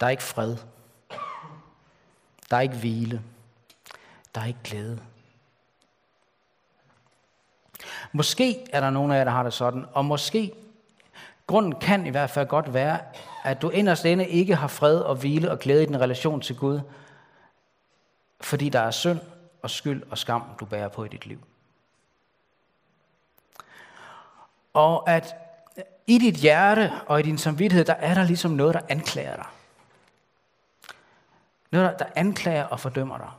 Der 0.00 0.06
er 0.06 0.10
ikke 0.10 0.22
fred. 0.22 0.56
Der 2.50 2.56
er 2.56 2.60
ikke 2.60 2.76
hvile. 2.76 3.22
Der 4.34 4.40
er 4.40 4.46
ikke 4.46 4.60
glæde. 4.64 5.02
Måske 8.12 8.66
er 8.72 8.80
der 8.80 8.90
nogen 8.90 9.12
af 9.12 9.18
jer, 9.18 9.24
der 9.24 9.30
har 9.30 9.42
det 9.42 9.52
sådan, 9.52 9.84
og 9.92 10.04
måske, 10.04 10.54
grunden 11.48 11.80
kan 11.80 12.06
i 12.06 12.10
hvert 12.10 12.30
fald 12.30 12.48
godt 12.48 12.74
være, 12.74 12.98
at 13.44 13.62
du 13.62 13.70
inderst 13.70 14.04
inde 14.04 14.26
ikke 14.26 14.54
har 14.54 14.68
fred 14.68 15.00
og 15.00 15.16
hvile 15.16 15.50
og 15.50 15.58
glæde 15.58 15.82
i 15.82 15.86
din 15.86 16.00
relation 16.00 16.40
til 16.40 16.56
Gud, 16.56 16.80
fordi 18.40 18.68
der 18.68 18.80
er 18.80 18.90
synd 18.90 19.20
og 19.62 19.70
skyld 19.70 20.02
og 20.10 20.18
skam, 20.18 20.42
du 20.60 20.64
bærer 20.64 20.88
på 20.88 21.04
i 21.04 21.08
dit 21.08 21.26
liv. 21.26 21.38
Og 24.74 25.10
at 25.10 25.36
i 26.06 26.18
dit 26.18 26.34
hjerte 26.34 26.92
og 27.06 27.20
i 27.20 27.22
din 27.22 27.38
samvittighed, 27.38 27.84
der 27.84 27.94
er 27.94 28.14
der 28.14 28.24
ligesom 28.24 28.50
noget, 28.50 28.74
der 28.74 28.80
anklager 28.88 29.36
dig. 29.36 29.46
Noget, 31.70 31.98
der 31.98 32.06
anklager 32.14 32.64
og 32.64 32.80
fordømmer 32.80 33.18
dig. 33.18 33.30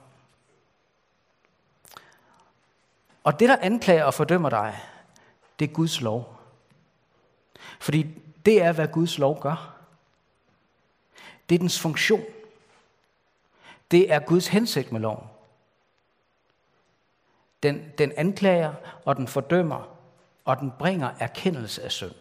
Og 3.24 3.40
det, 3.40 3.50
der 3.50 3.58
anklager 3.62 4.04
og 4.04 4.14
fordømmer 4.14 4.50
dig, 4.50 4.80
det 5.60 5.70
er 5.70 5.74
Guds 5.74 6.02
lov. 6.02 6.39
Fordi 7.80 8.08
det 8.46 8.62
er, 8.62 8.72
hvad 8.72 8.88
Guds 8.88 9.18
lov 9.18 9.42
gør. 9.42 9.76
Det 11.50 11.56
er 11.56 11.60
dens 11.60 11.80
funktion. 11.80 12.24
Det 13.92 14.12
er 14.14 14.20
Guds 14.20 14.48
hensigt 14.48 14.92
med 14.92 15.00
loven. 15.00 15.28
Den, 17.64 17.92
den 17.98 18.12
anklager, 18.18 18.74
og 19.06 19.16
den 19.16 19.28
fordømmer, 19.28 19.98
og 20.46 20.60
den 20.60 20.72
bringer 20.80 21.12
erkendelse 21.20 21.84
af 21.84 21.92
synd. 21.92 22.16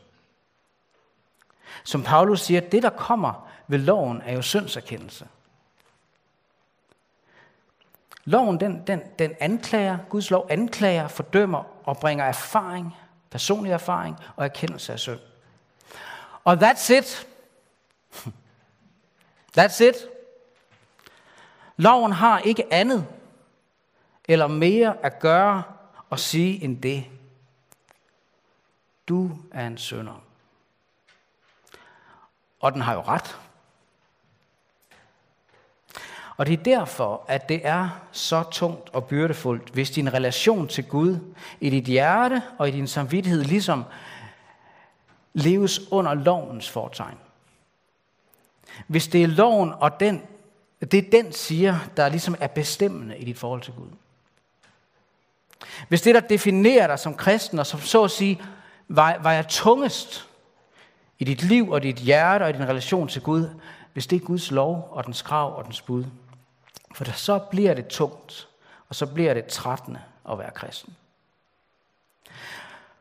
Som 1.84 2.02
Paulus 2.02 2.40
siger, 2.40 2.60
det 2.60 2.82
der 2.82 2.90
kommer 2.90 3.48
ved 3.66 3.78
loven 3.78 4.22
er 4.22 4.32
jo 4.32 4.42
syndserkendelse. 4.42 5.28
Loven, 8.24 8.60
den, 8.60 8.86
den, 8.86 9.00
den 9.18 9.34
anklager, 9.40 9.98
Guds 10.08 10.30
lov 10.30 10.46
anklager, 10.50 11.08
fordømmer 11.08 11.64
og 11.84 11.96
bringer 11.96 12.24
erfaring, 12.24 12.96
personlig 13.30 13.72
erfaring 13.72 14.16
og 14.36 14.44
erkendelse 14.44 14.92
af 14.92 14.98
synd. 14.98 15.20
Og 16.48 16.54
that's 16.54 16.90
it. 16.98 17.26
That's 19.58 19.84
it. 19.84 19.94
Loven 21.76 22.12
har 22.12 22.38
ikke 22.38 22.72
andet 22.72 23.06
eller 24.28 24.46
mere 24.46 24.96
at 25.04 25.18
gøre 25.18 25.62
og 26.10 26.18
sige 26.18 26.64
end 26.64 26.82
det. 26.82 27.04
Du 29.08 29.30
er 29.52 29.66
en 29.66 29.78
sønder. 29.78 30.22
Og 32.60 32.72
den 32.72 32.80
har 32.80 32.94
jo 32.94 33.00
ret. 33.00 33.38
Og 36.36 36.46
det 36.46 36.58
er 36.58 36.62
derfor, 36.62 37.24
at 37.28 37.48
det 37.48 37.60
er 37.66 37.88
så 38.12 38.42
tungt 38.42 38.90
og 38.90 39.04
byrdefuldt, 39.04 39.68
hvis 39.68 39.90
din 39.90 40.12
relation 40.14 40.68
til 40.68 40.88
Gud 40.88 41.34
i 41.60 41.70
dit 41.70 41.84
hjerte 41.84 42.42
og 42.58 42.68
i 42.68 42.70
din 42.70 42.86
samvittighed 42.86 43.44
ligesom 43.44 43.84
leves 45.34 45.92
under 45.92 46.14
lovens 46.14 46.70
fortegn. 46.70 47.18
Hvis 48.86 49.08
det 49.08 49.22
er 49.22 49.26
loven, 49.26 49.72
og 49.80 50.00
den, 50.00 50.22
det 50.80 50.94
er 50.94 51.10
den 51.10 51.32
siger, 51.32 51.78
der 51.96 52.08
ligesom 52.08 52.36
er 52.40 52.46
bestemmende 52.46 53.18
i 53.18 53.24
dit 53.24 53.38
forhold 53.38 53.60
til 53.60 53.72
Gud. 53.72 53.88
Hvis 55.88 56.02
det, 56.02 56.14
der 56.14 56.20
definerer 56.20 56.86
dig 56.86 56.98
som 56.98 57.14
kristen, 57.14 57.58
og 57.58 57.66
som 57.66 57.80
så 57.80 58.04
at 58.04 58.10
sige, 58.10 58.42
vejer 58.88 59.42
tungest 59.42 60.28
i 61.18 61.24
dit 61.24 61.42
liv 61.42 61.70
og 61.70 61.82
dit 61.82 61.96
hjerte 61.96 62.42
og 62.42 62.50
i 62.50 62.52
din 62.52 62.68
relation 62.68 63.08
til 63.08 63.22
Gud, 63.22 63.48
hvis 63.92 64.06
det 64.06 64.16
er 64.16 64.26
Guds 64.26 64.50
lov 64.50 64.88
og 64.90 65.06
dens 65.06 65.22
krav 65.22 65.56
og 65.56 65.64
dens 65.64 65.82
bud, 65.82 66.04
for 66.94 67.04
så 67.04 67.38
bliver 67.38 67.74
det 67.74 67.86
tungt, 67.86 68.48
og 68.88 68.94
så 68.94 69.06
bliver 69.06 69.34
det 69.34 69.46
trættende 69.46 70.00
at 70.30 70.38
være 70.38 70.50
kristen. 70.50 70.96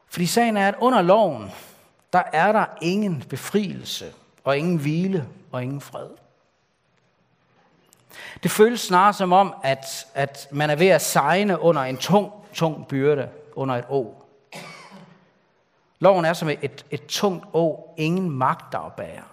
Fordi 0.10 0.26
sagen 0.26 0.58
er, 0.58 0.68
at 0.68 0.76
under 0.80 1.02
loven, 1.02 1.52
der 2.13 2.24
er 2.34 2.52
der 2.52 2.65
ingen 2.82 3.24
befrielse, 3.30 4.13
og 4.43 4.58
ingen 4.58 4.78
hvile, 4.78 5.28
og 5.52 5.63
ingen 5.63 5.82
fred. 5.82 6.10
Det 8.43 8.52
føles 8.52 8.80
snarere 8.80 9.13
som 9.13 9.34
om, 9.34 9.54
at, 9.63 10.08
at 10.13 10.48
man 10.52 10.70
er 10.70 10.76
ved 10.76 10.88
at 10.88 11.02
sejne 11.02 11.62
under 11.62 11.82
en 11.82 11.98
tung, 11.98 12.32
tung 12.54 12.88
byrde, 12.88 13.30
under 13.56 13.76
et 13.76 13.86
å. 13.89 14.24
Loven 16.00 16.26
er 16.26 16.34
som 16.34 16.50
et, 16.50 16.86
et, 16.91 17.06
tungt 17.08 17.46
å, 17.54 17.93
ingen 17.98 18.30
magt 18.30 18.72
der 18.72 18.93
bærer. 18.98 19.26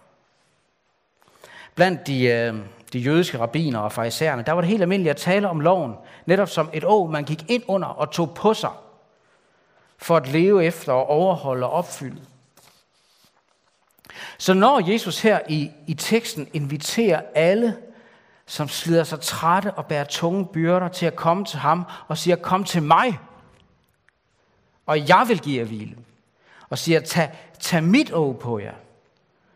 Blandt 1.75 2.07
de, 2.07 2.25
øh, 2.25 2.55
de 2.93 2.99
jødiske 2.99 3.39
rabbiner 3.39 3.79
og 3.79 3.93
farisæerne, 3.93 4.43
der 4.43 4.53
var 4.53 4.61
det 4.61 4.71
helt 4.71 4.83
almindeligt 4.83 5.11
at 5.11 5.17
tale 5.17 5.49
om 5.49 5.61
loven, 5.61 5.95
netop 6.27 6.49
som 6.49 6.71
et 6.73 6.85
å, 6.85 7.07
man 7.07 7.25
gik 7.25 7.51
ind 7.51 7.63
under 7.69 7.89
og 7.89 8.11
tog 8.11 8.35
på 8.35 8.55
sig, 8.55 8.71
for 9.99 10.17
at 10.17 10.29
leve 10.29 10.65
efter 10.65 10.93
og 10.93 11.11
overholde 11.11 11.67
og 11.67 11.73
opfylde. 11.73 12.21
Så 14.39 14.55
når 14.55 14.91
Jesus 14.93 15.21
her 15.21 15.41
i, 15.49 15.71
i 15.87 15.95
teksten 15.95 16.49
inviterer 16.53 17.23
alle, 17.35 17.77
som 18.47 18.69
slider 18.69 19.05
sig 19.05 19.21
trætte 19.21 19.73
og 19.73 19.87
bærer 19.87 20.05
tunge 20.05 20.47
byrder 20.47 20.89
til 20.89 21.07
at 21.07 21.17
komme 21.17 21.45
til 21.45 21.59
ham 21.59 21.85
og 22.09 22.19
siger, 22.19 22.37
kom 22.37 22.65
til 22.65 22.83
mig, 22.83 23.19
og 24.87 25.09
jeg 25.09 25.25
vil 25.29 25.41
give 25.41 25.59
jer 25.59 25.65
hvile. 25.65 25.97
Og 26.71 26.79
siger, 26.79 27.01
tag, 27.01 27.31
tag 27.61 27.83
mit 27.83 28.13
å 28.13 28.33
på 28.33 28.59
jer, 28.59 28.75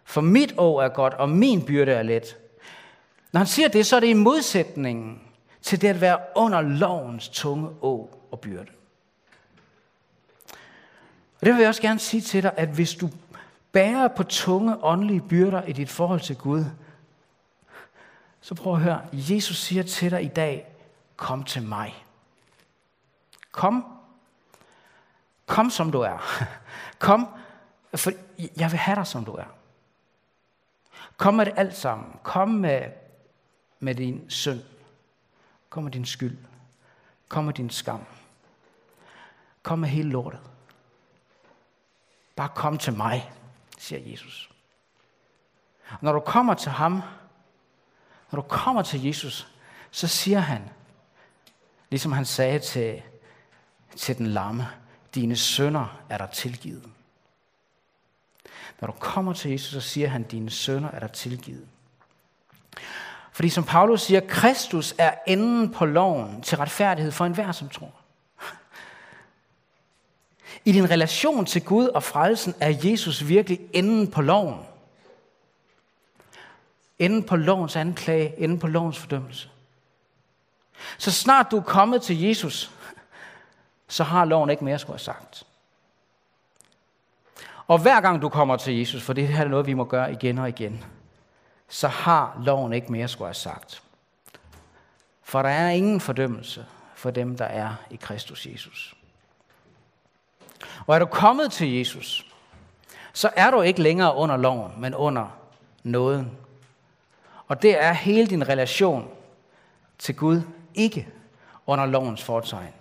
for 0.05 0.21
mit 0.21 0.55
å 0.59 0.79
er 0.79 0.89
godt, 0.89 1.15
og 1.15 1.29
min 1.29 1.65
byrde 1.67 1.93
er 1.93 2.03
let. 2.03 2.37
Når 3.33 3.39
han 3.39 3.47
siger 3.47 3.69
det, 3.69 3.87
så 3.87 3.97
er 3.97 4.01
det 4.01 4.07
i 4.07 4.13
modsætningen 4.13 5.21
til 5.63 5.81
det 5.81 5.89
at 5.89 6.01
være 6.01 6.19
under 6.37 6.61
lovens 6.61 7.29
tunge 7.29 7.69
å 7.83 8.11
og 8.31 8.41
byrde. 8.41 8.71
Og 11.41 11.47
det 11.47 11.55
vil 11.55 11.61
jeg 11.61 11.69
også 11.69 11.83
gerne 11.83 12.01
sige 12.01 12.21
til 12.21 12.43
dig, 12.43 12.53
at 12.57 12.69
hvis 12.69 12.95
du 12.95 13.11
bærer 13.79 14.09
på 14.09 14.23
tunge 14.23 14.85
åndelige 14.85 15.21
byrder 15.29 15.63
i 15.63 15.73
dit 15.73 15.91
forhold 15.91 16.21
til 16.21 16.37
Gud, 16.37 16.65
så 18.41 18.55
prøv 18.55 18.75
at 18.75 18.81
høre. 18.81 19.09
Jesus 19.13 19.57
siger 19.57 19.83
til 19.83 20.11
dig 20.11 20.25
i 20.25 20.29
dag, 20.29 20.67
kom 21.17 21.45
til 21.45 21.63
mig. 21.63 22.05
Kom. 23.53 23.85
Kom 25.47 25.71
som 25.71 25.93
du 25.93 26.01
er. 26.01 26.47
Kom, 26.99 27.29
for 27.95 28.11
jeg 28.39 28.71
vil 28.71 28.79
have 28.79 28.97
dig 28.97 29.07
som 29.07 29.25
du 29.25 29.33
er. 29.33 29.45
Kom 31.17 31.35
med 31.35 31.47
det 31.47 31.55
alt 31.57 31.77
sammen. 31.77 32.13
Kom 32.23 32.49
med, 32.49 32.83
med 33.81 33.95
din 33.95 34.31
synd. 34.31 34.61
Kom 35.69 35.83
med 35.83 35.93
din 35.93 36.05
skyld. 36.05 36.39
Kom 37.29 37.45
med 37.45 37.55
din 37.55 37.71
skam. 37.71 38.05
Kom 39.63 39.79
med 39.79 39.89
hele 39.89 40.11
lortet. 40.11 40.41
Bare 42.37 42.49
kom 42.55 42.79
til 42.79 42.93
mig, 42.97 43.33
siger 43.79 44.11
Jesus. 44.11 44.51
Og 45.91 45.99
når 46.01 46.13
du 46.13 46.21
kommer 46.21 46.55
til 46.55 46.73
ham, 46.73 47.03
når 48.31 48.41
du 48.43 48.49
kommer 48.49 48.83
til 48.83 49.05
Jesus, 49.05 49.49
så 49.91 50.09
siger 50.09 50.41
han, 50.41 50.71
ligesom 51.91 52.13
han 52.13 52.25
sagde 52.25 52.59
til, 52.59 53.03
til 53.97 54.19
den 54.19 54.27
lamme, 54.27 54.69
dine 55.15 55.37
sønder 55.37 56.01
er 56.09 56.19
der 56.19 56.27
tilgivet. 56.27 56.91
Når 58.81 58.87
du 58.87 58.93
kommer 58.93 59.33
til 59.33 59.51
Jesus, 59.51 59.73
så 59.73 59.81
siger 59.81 60.09
han, 60.09 60.23
dine 60.23 60.51
sønder 60.51 60.91
er 60.91 60.99
der 60.99 61.07
tilgivet. 61.07 61.69
Fordi 63.33 63.49
som 63.49 63.65
Paulus 63.65 64.03
siger, 64.03 64.21
Kristus 64.29 64.95
er 64.99 65.15
enden 65.27 65.73
på 65.73 65.85
loven 65.85 66.43
til 66.43 66.59
retfærdighed 66.59 67.13
for 67.13 67.27
enhver, 67.27 67.53
som 67.53 67.69
tror. 67.69 67.93
I 70.69 70.73
din 70.73 70.91
relation 70.91 71.47
til 71.47 71.65
Gud 71.65 71.89
og 71.89 72.03
frelsen 72.03 72.55
er 72.61 72.75
Jesus 72.85 73.29
virkelig 73.29 73.61
enden 73.73 74.11
på 74.11 74.23
loven. 74.23 74.61
Enden 76.99 77.23
på 77.23 77.37
lovens 77.37 77.77
anklage, 77.77 78.39
enden 78.39 78.59
på 78.59 78.67
lovens 78.67 78.99
fordømmelse. 78.99 79.49
Så 80.99 81.13
snart 81.13 81.47
du 81.51 81.57
er 81.57 81.63
kommet 81.63 82.03
til 82.03 82.21
Jesus, 82.21 82.71
så 83.87 84.05
har 84.05 84.25
loven 84.25 84.51
ikke 84.51 84.65
mere 84.65 84.75
at 84.75 84.81
skulle 84.81 84.95
have 84.95 84.99
sagt. 84.99 85.47
Og 87.67 87.79
hver 87.79 88.01
gang 88.01 88.23
du 88.23 88.29
kommer 88.29 88.57
til 88.57 88.79
Jesus, 88.79 89.03
for 89.03 89.13
det 89.13 89.29
her 89.29 89.45
er 89.45 89.49
noget, 89.49 89.67
vi 89.67 89.75
må 89.75 89.85
gøre 89.85 90.13
igen 90.13 90.39
og 90.39 90.49
igen, 90.49 90.85
så 91.69 91.89
har 91.89 92.41
loven 92.45 92.73
ikke 92.73 92.93
mere 92.93 93.05
at 93.05 93.11
skulle 93.11 93.29
have 93.29 93.35
sagt. 93.35 93.83
For 95.23 95.43
der 95.43 95.49
er 95.49 95.71
ingen 95.71 96.01
fordømmelse 96.01 96.67
for 96.95 97.11
dem, 97.11 97.37
der 97.37 97.45
er 97.45 97.75
i 97.91 97.97
Kristus 97.97 98.47
Jesus. 98.47 98.98
Og 100.87 100.95
er 100.95 100.99
du 100.99 101.07
kommet 101.07 101.53
til 101.53 101.79
Jesus, 101.79 102.27
så 103.13 103.31
er 103.37 103.51
du 103.51 103.61
ikke 103.61 103.83
længere 103.83 104.15
under 104.15 104.37
loven, 104.37 104.73
men 104.79 104.95
under 104.95 105.39
nåden. 105.83 106.39
Og 107.47 107.63
det 107.63 107.83
er 107.83 107.93
hele 107.93 108.27
din 108.27 108.49
relation 108.49 109.11
til 109.99 110.17
Gud 110.17 110.43
ikke 110.75 111.09
under 111.67 111.87
lovens 111.87 112.25
fortegn, 112.25 112.73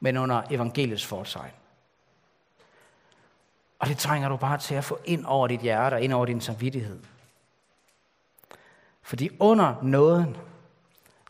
men 0.00 0.16
under 0.16 0.42
evangeliets 0.50 1.06
fortegn. 1.06 1.52
Og 3.78 3.88
det 3.88 3.98
trænger 3.98 4.28
du 4.28 4.36
bare 4.36 4.58
til 4.58 4.74
at 4.74 4.84
få 4.84 4.98
ind 5.04 5.24
over 5.24 5.46
dit 5.46 5.60
hjerte 5.60 5.94
og 5.94 6.02
ind 6.02 6.12
over 6.12 6.26
din 6.26 6.40
samvittighed. 6.40 7.00
Fordi 9.02 9.30
under 9.38 9.74
nåden, 9.82 10.36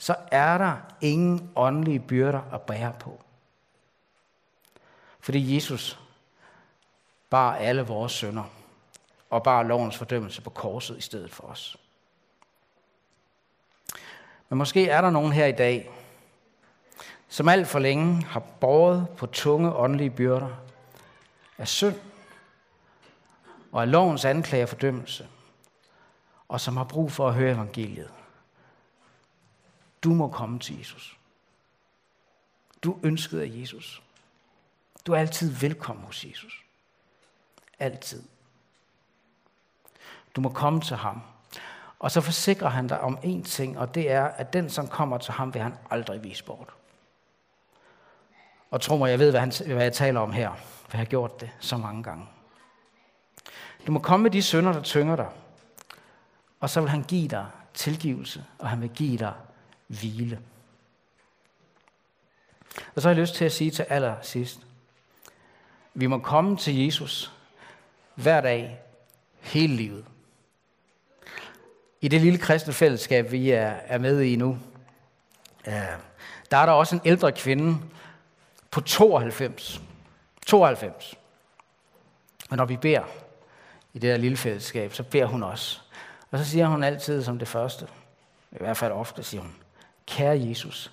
så 0.01 0.15
er 0.31 0.59
der 0.59 0.77
ingen 1.01 1.51
åndelige 1.57 2.01
byrder 2.01 2.41
at 2.53 2.63
bære 2.63 2.93
på. 3.01 3.24
Fordi 5.25 5.55
Jesus 5.55 5.99
bar 7.31 7.57
alle 7.57 7.83
vores 7.83 8.13
sønder 8.13 8.45
og 9.31 9.43
bar 9.43 9.63
lovens 9.63 9.97
fordømmelse 9.97 10.43
på 10.43 10.51
korset 10.51 10.99
i 10.99 11.01
stedet 11.01 11.31
for 11.31 11.45
os. 11.45 11.77
Men 14.49 14.59
måske 14.59 14.89
er 14.89 15.01
der 15.01 15.11
nogen 15.11 15.33
her 15.33 15.47
i 15.47 15.53
dag, 15.53 15.91
som 17.29 17.49
alt 17.49 17.69
for 17.69 17.79
længe 17.79 18.23
har 18.23 18.41
båret 18.41 19.09
på 19.17 19.27
tunge 19.27 19.73
åndelige 19.73 20.11
byrder 20.11 20.57
af 21.59 21.69
synd 21.69 21.97
og 23.73 23.83
af 23.83 23.91
lovens 23.91 24.25
anklage 24.25 24.65
og 24.65 24.69
fordømmelse, 24.69 25.29
og 26.49 26.61
som 26.61 26.77
har 26.77 26.85
brug 26.85 27.13
for 27.13 27.29
at 27.29 27.35
høre 27.35 27.53
evangeliet. 27.53 28.11
Du 30.03 30.15
må 30.15 30.29
komme 30.29 30.59
til 30.59 30.79
Jesus. 30.79 31.19
Du 32.83 32.99
ønskede 33.03 33.43
af 33.43 33.51
Jesus. 33.53 34.04
Du 35.07 35.13
er 35.13 35.19
altid 35.19 35.51
velkommen 35.51 36.05
hos 36.05 36.25
Jesus. 36.25 36.65
Altid. 37.79 38.23
Du 40.37 40.41
må 40.41 40.49
komme 40.49 40.81
til 40.81 40.97
ham. 40.97 41.23
Og 41.99 42.11
så 42.11 42.21
forsikrer 42.21 42.69
han 42.69 42.89
dig 42.89 43.01
om 43.01 43.19
én 43.19 43.43
ting, 43.43 43.79
og 43.79 43.95
det 43.95 44.11
er, 44.11 44.25
at 44.25 44.53
den, 44.53 44.71
som 44.71 44.89
kommer 44.89 45.19
til 45.19 45.33
ham, 45.33 45.55
vil 45.55 45.63
han 45.63 45.75
aldrig 45.91 46.25
vise 46.25 46.45
bort. 46.45 46.69
Og 48.71 48.81
tro 48.81 48.97
mig, 48.97 49.11
jeg 49.11 49.19
ved, 49.19 49.31
hvad, 49.31 49.41
han, 49.41 49.53
hvad 49.67 49.83
jeg 49.83 49.93
taler 49.93 50.21
om 50.21 50.33
her, 50.33 50.55
for 50.55 50.91
jeg 50.93 51.01
har 51.01 51.05
gjort 51.05 51.41
det 51.41 51.51
så 51.61 51.77
mange 51.77 52.03
gange. 52.03 52.27
Du 53.87 53.93
må 53.93 53.99
komme 53.99 54.23
med 54.23 54.31
de 54.31 54.43
sønder, 54.43 54.73
der 54.73 54.83
tynger 54.83 55.17
dig, 55.17 55.29
og 56.61 56.71
så 56.71 56.81
vil 56.81 56.91
han 56.91 57.03
give 57.03 57.29
dig 57.29 57.47
tilgivelse, 57.75 58.45
og 58.59 58.69
han 58.69 58.81
vil 58.81 58.91
give 58.91 59.19
dig 59.19 59.33
hvile. 59.87 60.41
Og 62.95 63.03
så 63.03 63.09
har 63.09 63.15
jeg 63.15 63.21
lyst 63.21 63.35
til 63.35 63.45
at 63.45 63.53
sige 63.53 63.71
til 63.71 63.83
allersidst, 63.83 64.67
vi 65.95 66.07
må 66.07 66.19
komme 66.19 66.57
til 66.57 66.85
Jesus 66.85 67.33
hver 68.15 68.41
dag, 68.41 68.81
hele 69.41 69.77
livet. 69.77 70.05
I 72.01 72.09
det 72.09 72.21
lille 72.21 72.39
kristne 72.39 72.73
fællesskab, 72.73 73.33
vi 73.33 73.51
er, 73.51 73.67
er 73.87 73.99
med 73.99 74.21
i 74.21 74.37
nu, 74.37 74.59
der 76.51 76.57
er 76.57 76.67
der 76.67 76.73
også 76.73 76.97
en 76.97 77.03
ældre 77.05 77.33
kvinde 77.33 77.79
på 78.71 78.81
92. 78.81 79.83
92. 80.47 81.19
Og 82.51 82.57
når 82.57 82.65
vi 82.65 82.77
beder 82.77 83.05
i 83.93 83.99
det 83.99 84.11
her 84.11 84.17
lille 84.17 84.37
fællesskab, 84.37 84.93
så 84.93 85.03
beder 85.03 85.27
hun 85.27 85.43
også. 85.43 85.81
Og 86.31 86.39
så 86.39 86.45
siger 86.45 86.67
hun 86.67 86.85
altid 86.85 87.23
som 87.23 87.39
det 87.39 87.49
første, 87.49 87.89
i 88.53 88.57
hvert 88.61 88.77
fald 88.77 88.93
ofte 88.93 89.23
siger 89.23 89.41
hun, 89.41 89.57
Kære 90.07 90.49
Jesus, 90.49 90.93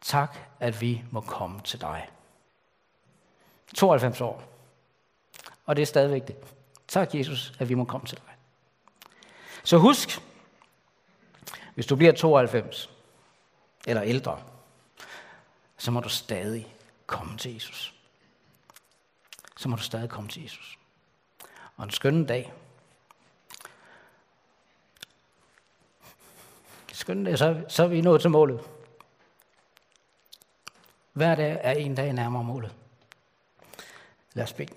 tak 0.00 0.36
at 0.60 0.80
vi 0.80 1.02
må 1.10 1.20
komme 1.20 1.60
til 1.64 1.80
dig. 1.80 2.08
92 3.74 4.20
år. 4.20 4.42
Og 5.66 5.76
det 5.76 5.82
er 5.82 5.86
stadigvæk 5.86 6.26
det. 6.26 6.36
Tak 6.88 7.14
Jesus, 7.14 7.52
at 7.58 7.68
vi 7.68 7.74
må 7.74 7.84
komme 7.84 8.06
til 8.06 8.18
dig. 8.18 8.34
Så 9.64 9.78
husk, 9.78 10.22
hvis 11.74 11.86
du 11.86 11.96
bliver 11.96 12.12
92 12.12 12.90
eller 13.86 14.02
ældre, 14.02 14.42
så 15.76 15.90
må 15.90 16.00
du 16.00 16.08
stadig 16.08 16.74
komme 17.06 17.38
til 17.38 17.54
Jesus. 17.54 17.94
Så 19.56 19.68
må 19.68 19.76
du 19.76 19.82
stadig 19.82 20.10
komme 20.10 20.28
til 20.28 20.42
Jesus. 20.42 20.78
Og 21.76 21.84
en 21.84 21.90
skøn 21.90 22.26
dag. 22.26 22.52
En 26.88 26.94
skøn 26.94 27.24
dag, 27.24 27.38
så, 27.38 27.64
så 27.68 27.82
er 27.82 27.86
vi 27.86 28.00
nået 28.00 28.20
til 28.20 28.30
målet. 28.30 28.60
Hver 31.12 31.34
dag 31.34 31.60
er 31.62 31.72
en 31.72 31.94
dag 31.94 32.12
nærmere 32.12 32.44
målet. 32.44 32.74
Lad 34.34 34.44
os 34.44 34.52
bede. 34.52 34.74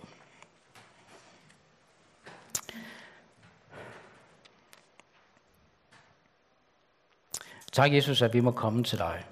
Tak, 7.72 7.94
Jesus, 7.94 8.22
at 8.22 8.34
vi 8.34 8.40
må 8.40 8.52
komme 8.52 8.84
til 8.84 8.98
dig. 8.98 9.26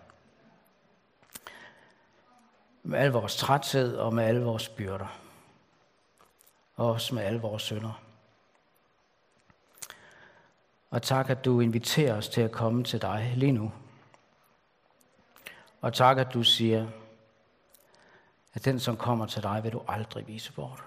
Med 2.84 3.00
al 3.00 3.12
vores 3.12 3.36
træthed 3.36 3.98
og 3.98 4.14
med 4.14 4.24
alle 4.24 4.42
vores 4.42 4.70
byrder. 4.70 5.20
Og 6.76 6.90
også 6.90 7.16
med 7.16 7.24
alle 7.24 7.40
vores 7.40 7.64
sønder. 7.64 8.02
Og 10.90 11.02
tak, 11.02 11.30
at 11.30 11.46
du 11.46 11.60
inviterer 11.60 12.18
os 12.18 12.30
til 12.30 12.42
at 12.42 12.52
komme 12.52 12.84
til 12.84 13.02
dig 13.02 13.34
lige 13.36 13.52
nu. 13.52 13.72
Og 15.82 15.94
tak, 15.94 16.18
at 16.18 16.34
du 16.34 16.44
siger, 16.44 16.88
at 18.56 18.65
den, 18.65 18.80
som 18.80 18.98
kommer 18.98 19.26
til 19.26 19.44
dig, 19.44 19.63
vil 19.63 19.72
du 19.72 19.82
aldrig 19.88 20.28
vise 20.28 20.54
bort. 20.54 20.84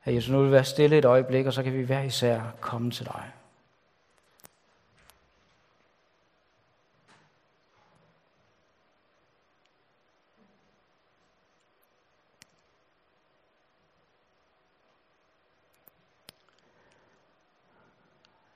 Herre 0.00 0.14
Jesus, 0.14 0.30
nu 0.30 0.38
vil 0.38 0.46
vi 0.46 0.52
være 0.52 0.64
stille 0.64 0.98
et 0.98 1.04
øjeblik, 1.04 1.46
og 1.46 1.52
så 1.52 1.62
kan 1.62 1.72
vi 1.72 1.82
hver 1.82 2.02
især 2.02 2.42
komme 2.60 2.90
til 2.90 3.06
dig. 3.06 3.32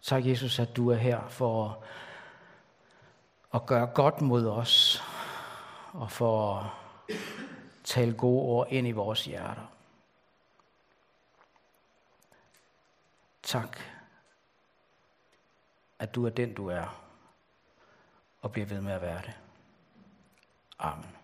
Tak, 0.03 0.27
Jesus, 0.27 0.59
at 0.59 0.77
du 0.77 0.91
er 0.91 0.97
her 0.97 1.29
for 1.29 1.85
at 3.55 3.67
gøre 3.67 3.87
godt 3.87 4.21
mod 4.21 4.47
os, 4.47 5.03
og 5.93 6.11
for 6.11 6.57
at 6.57 7.17
tale 7.85 8.14
gode 8.14 8.43
ord 8.43 8.67
ind 8.71 8.87
i 8.88 8.93
vores 8.93 9.25
hjerter. 9.25 9.67
Tak, 13.43 13.79
at 15.99 16.14
du 16.14 16.27
er 16.27 16.31
den, 16.31 16.55
du 16.55 16.69
er, 16.69 17.01
og 18.40 18.53
bliver 18.53 18.67
ved 18.67 18.81
med 18.81 18.93
at 18.93 19.03
være 19.03 19.23
det. 19.23 19.35
Amen. 20.79 21.24